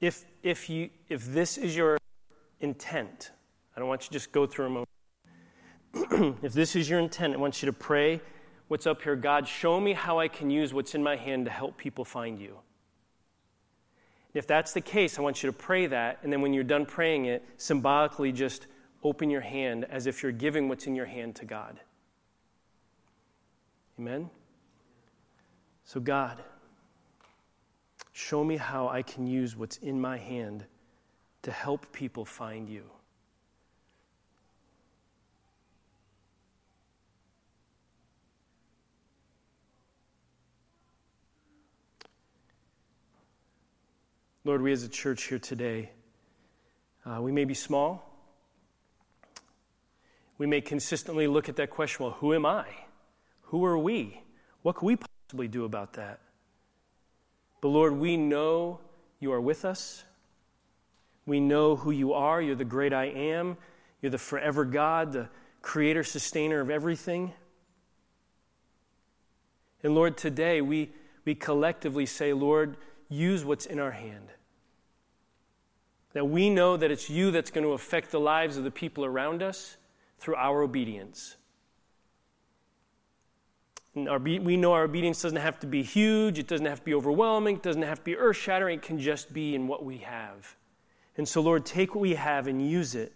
if 0.00 0.24
if 0.44 0.70
you 0.70 0.90
if 1.08 1.26
this 1.26 1.58
is 1.58 1.76
your 1.76 1.98
intent, 2.60 3.32
I 3.76 3.80
don't 3.80 3.88
want 3.88 4.02
you 4.02 4.06
to 4.06 4.12
just 4.12 4.30
go 4.30 4.46
through 4.46 4.66
a 4.66 4.70
moment. 4.70 4.88
if 6.44 6.52
this 6.52 6.76
is 6.76 6.88
your 6.88 7.00
intent, 7.00 7.34
I 7.34 7.38
want 7.38 7.60
you 7.60 7.66
to 7.66 7.72
pray 7.72 8.20
what's 8.68 8.86
up 8.86 9.02
here 9.02 9.16
God, 9.16 9.46
show 9.46 9.80
me 9.80 9.92
how 9.92 10.18
I 10.18 10.28
can 10.28 10.50
use 10.50 10.74
what's 10.74 10.94
in 10.94 11.02
my 11.02 11.16
hand 11.16 11.44
to 11.46 11.50
help 11.50 11.76
people 11.76 12.04
find 12.04 12.38
you. 12.38 12.58
If 14.34 14.46
that's 14.46 14.72
the 14.72 14.80
case, 14.80 15.18
I 15.18 15.22
want 15.22 15.42
you 15.42 15.50
to 15.50 15.56
pray 15.56 15.86
that, 15.86 16.18
and 16.22 16.32
then 16.32 16.42
when 16.42 16.52
you're 16.52 16.64
done 16.64 16.84
praying 16.84 17.24
it, 17.24 17.42
symbolically 17.56 18.32
just 18.32 18.66
open 19.02 19.30
your 19.30 19.40
hand 19.40 19.86
as 19.88 20.06
if 20.06 20.22
you're 20.22 20.32
giving 20.32 20.68
what's 20.68 20.86
in 20.86 20.94
your 20.94 21.06
hand 21.06 21.36
to 21.36 21.44
God. 21.44 21.80
Amen? 23.98 24.28
So, 25.84 26.00
God, 26.00 26.42
show 28.12 28.44
me 28.44 28.56
how 28.56 28.88
I 28.88 29.02
can 29.02 29.26
use 29.26 29.56
what's 29.56 29.78
in 29.78 30.00
my 30.00 30.18
hand 30.18 30.66
to 31.42 31.50
help 31.50 31.90
people 31.92 32.24
find 32.24 32.68
you. 32.68 32.82
Lord, 44.46 44.62
we 44.62 44.70
as 44.70 44.84
a 44.84 44.88
church 44.88 45.24
here 45.24 45.40
today, 45.40 45.90
uh, 47.04 47.20
we 47.20 47.32
may 47.32 47.44
be 47.44 47.52
small. 47.52 48.08
We 50.38 50.46
may 50.46 50.60
consistently 50.60 51.26
look 51.26 51.48
at 51.48 51.56
that 51.56 51.68
question 51.68 52.04
well, 52.04 52.14
who 52.20 52.32
am 52.32 52.46
I? 52.46 52.66
Who 53.46 53.64
are 53.64 53.76
we? 53.76 54.22
What 54.62 54.76
can 54.76 54.86
we 54.86 54.98
possibly 54.98 55.48
do 55.48 55.64
about 55.64 55.94
that? 55.94 56.20
But 57.60 57.70
Lord, 57.70 57.94
we 57.94 58.16
know 58.16 58.78
you 59.18 59.32
are 59.32 59.40
with 59.40 59.64
us. 59.64 60.04
We 61.26 61.40
know 61.40 61.74
who 61.74 61.90
you 61.90 62.12
are. 62.12 62.40
You're 62.40 62.54
the 62.54 62.64
great 62.64 62.92
I 62.92 63.06
am. 63.06 63.56
You're 64.00 64.10
the 64.10 64.18
forever 64.18 64.64
God, 64.64 65.10
the 65.10 65.28
creator, 65.60 66.04
sustainer 66.04 66.60
of 66.60 66.70
everything. 66.70 67.32
And 69.82 69.96
Lord, 69.96 70.16
today 70.16 70.60
we, 70.60 70.92
we 71.24 71.34
collectively 71.34 72.06
say, 72.06 72.32
Lord, 72.32 72.76
use 73.08 73.44
what's 73.44 73.66
in 73.66 73.80
our 73.80 73.90
hand. 73.90 74.28
That 76.16 76.24
we 76.24 76.48
know 76.48 76.78
that 76.78 76.90
it's 76.90 77.10
you 77.10 77.30
that's 77.30 77.50
going 77.50 77.64
to 77.64 77.74
affect 77.74 78.10
the 78.10 78.18
lives 78.18 78.56
of 78.56 78.64
the 78.64 78.70
people 78.70 79.04
around 79.04 79.42
us 79.42 79.76
through 80.18 80.36
our 80.36 80.62
obedience. 80.62 81.36
Our, 83.94 84.18
we 84.18 84.56
know 84.56 84.72
our 84.72 84.84
obedience 84.84 85.20
doesn't 85.20 85.36
have 85.36 85.60
to 85.60 85.66
be 85.66 85.82
huge, 85.82 86.38
it 86.38 86.48
doesn't 86.48 86.64
have 86.64 86.78
to 86.78 86.84
be 86.86 86.94
overwhelming, 86.94 87.56
it 87.56 87.62
doesn't 87.62 87.82
have 87.82 87.98
to 87.98 88.04
be 88.04 88.16
earth 88.16 88.38
shattering, 88.38 88.78
it 88.78 88.82
can 88.82 88.98
just 88.98 89.34
be 89.34 89.54
in 89.54 89.68
what 89.68 89.84
we 89.84 89.98
have. 89.98 90.56
And 91.18 91.28
so, 91.28 91.42
Lord, 91.42 91.66
take 91.66 91.94
what 91.94 92.00
we 92.00 92.14
have 92.14 92.46
and 92.46 92.66
use 92.66 92.94
it 92.94 93.12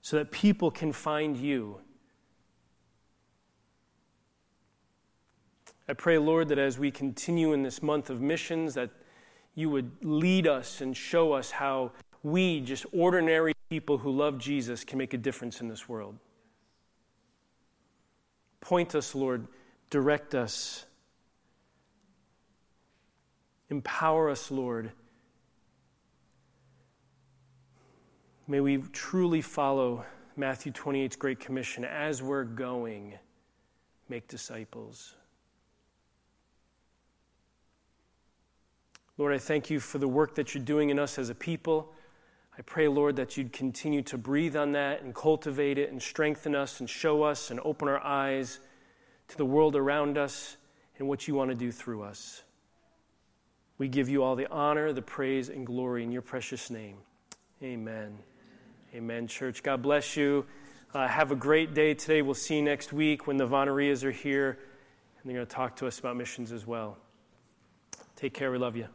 so 0.00 0.16
that 0.16 0.32
people 0.32 0.72
can 0.72 0.90
find 0.90 1.36
you. 1.36 1.78
I 5.88 5.92
pray, 5.92 6.18
Lord, 6.18 6.48
that 6.48 6.58
as 6.58 6.76
we 6.76 6.90
continue 6.90 7.52
in 7.52 7.62
this 7.62 7.84
month 7.84 8.10
of 8.10 8.20
missions, 8.20 8.74
that 8.74 8.90
you 9.54 9.68
would 9.70 9.90
lead 10.02 10.46
us 10.46 10.80
and 10.80 10.96
show 10.96 11.32
us 11.32 11.50
how 11.50 11.92
we, 12.22 12.60
just 12.60 12.86
ordinary 12.92 13.52
people 13.68 13.98
who 13.98 14.10
love 14.10 14.38
Jesus, 14.38 14.84
can 14.84 14.98
make 14.98 15.12
a 15.12 15.18
difference 15.18 15.60
in 15.60 15.68
this 15.68 15.88
world. 15.88 16.16
Point 18.60 18.94
us, 18.94 19.14
Lord, 19.14 19.46
direct 19.90 20.34
us, 20.34 20.86
empower 23.68 24.30
us, 24.30 24.50
Lord. 24.50 24.92
May 28.46 28.60
we 28.60 28.78
truly 28.92 29.40
follow 29.40 30.04
Matthew 30.36 30.72
28's 30.72 31.16
Great 31.16 31.40
Commission 31.40 31.84
as 31.84 32.22
we're 32.22 32.44
going, 32.44 33.14
make 34.08 34.28
disciples. 34.28 35.14
Lord, 39.18 39.34
I 39.34 39.38
thank 39.38 39.70
you 39.70 39.78
for 39.78 39.98
the 39.98 40.08
work 40.08 40.36
that 40.36 40.54
you're 40.54 40.64
doing 40.64 40.90
in 40.90 40.98
us 40.98 41.18
as 41.18 41.28
a 41.28 41.34
people. 41.34 41.92
I 42.58 42.62
pray, 42.62 42.88
Lord, 42.88 43.16
that 43.16 43.36
you'd 43.36 43.52
continue 43.52 44.02
to 44.02 44.18
breathe 44.18 44.56
on 44.56 44.72
that 44.72 45.02
and 45.02 45.14
cultivate 45.14 45.78
it 45.78 45.90
and 45.90 46.02
strengthen 46.02 46.54
us 46.54 46.80
and 46.80 46.88
show 46.88 47.22
us 47.22 47.50
and 47.50 47.60
open 47.64 47.88
our 47.88 48.02
eyes 48.02 48.60
to 49.28 49.36
the 49.36 49.44
world 49.44 49.76
around 49.76 50.18
us 50.18 50.56
and 50.98 51.08
what 51.08 51.26
you 51.28 51.34
want 51.34 51.50
to 51.50 51.54
do 51.54 51.72
through 51.72 52.02
us. 52.02 52.42
We 53.78 53.88
give 53.88 54.08
you 54.08 54.22
all 54.22 54.36
the 54.36 54.50
honor, 54.50 54.92
the 54.92 55.02
praise, 55.02 55.48
and 55.48 55.66
glory 55.66 56.04
in 56.04 56.12
your 56.12 56.22
precious 56.22 56.70
name. 56.70 56.96
Amen. 57.62 58.18
Amen, 58.94 59.26
church. 59.26 59.62
God 59.62 59.82
bless 59.82 60.16
you. 60.16 60.46
Uh, 60.94 61.08
have 61.08 61.32
a 61.32 61.36
great 61.36 61.72
day 61.74 61.94
today. 61.94 62.20
We'll 62.20 62.34
see 62.34 62.56
you 62.56 62.62
next 62.62 62.92
week 62.92 63.26
when 63.26 63.38
the 63.38 63.46
Vonerias 63.46 64.04
are 64.04 64.10
here, 64.10 64.50
and 64.50 65.24
they're 65.24 65.36
going 65.36 65.46
to 65.46 65.54
talk 65.54 65.76
to 65.76 65.86
us 65.86 65.98
about 65.98 66.16
missions 66.16 66.52
as 66.52 66.66
well. 66.66 66.98
Take 68.14 68.34
care. 68.34 68.52
We 68.52 68.58
love 68.58 68.76
you. 68.76 68.88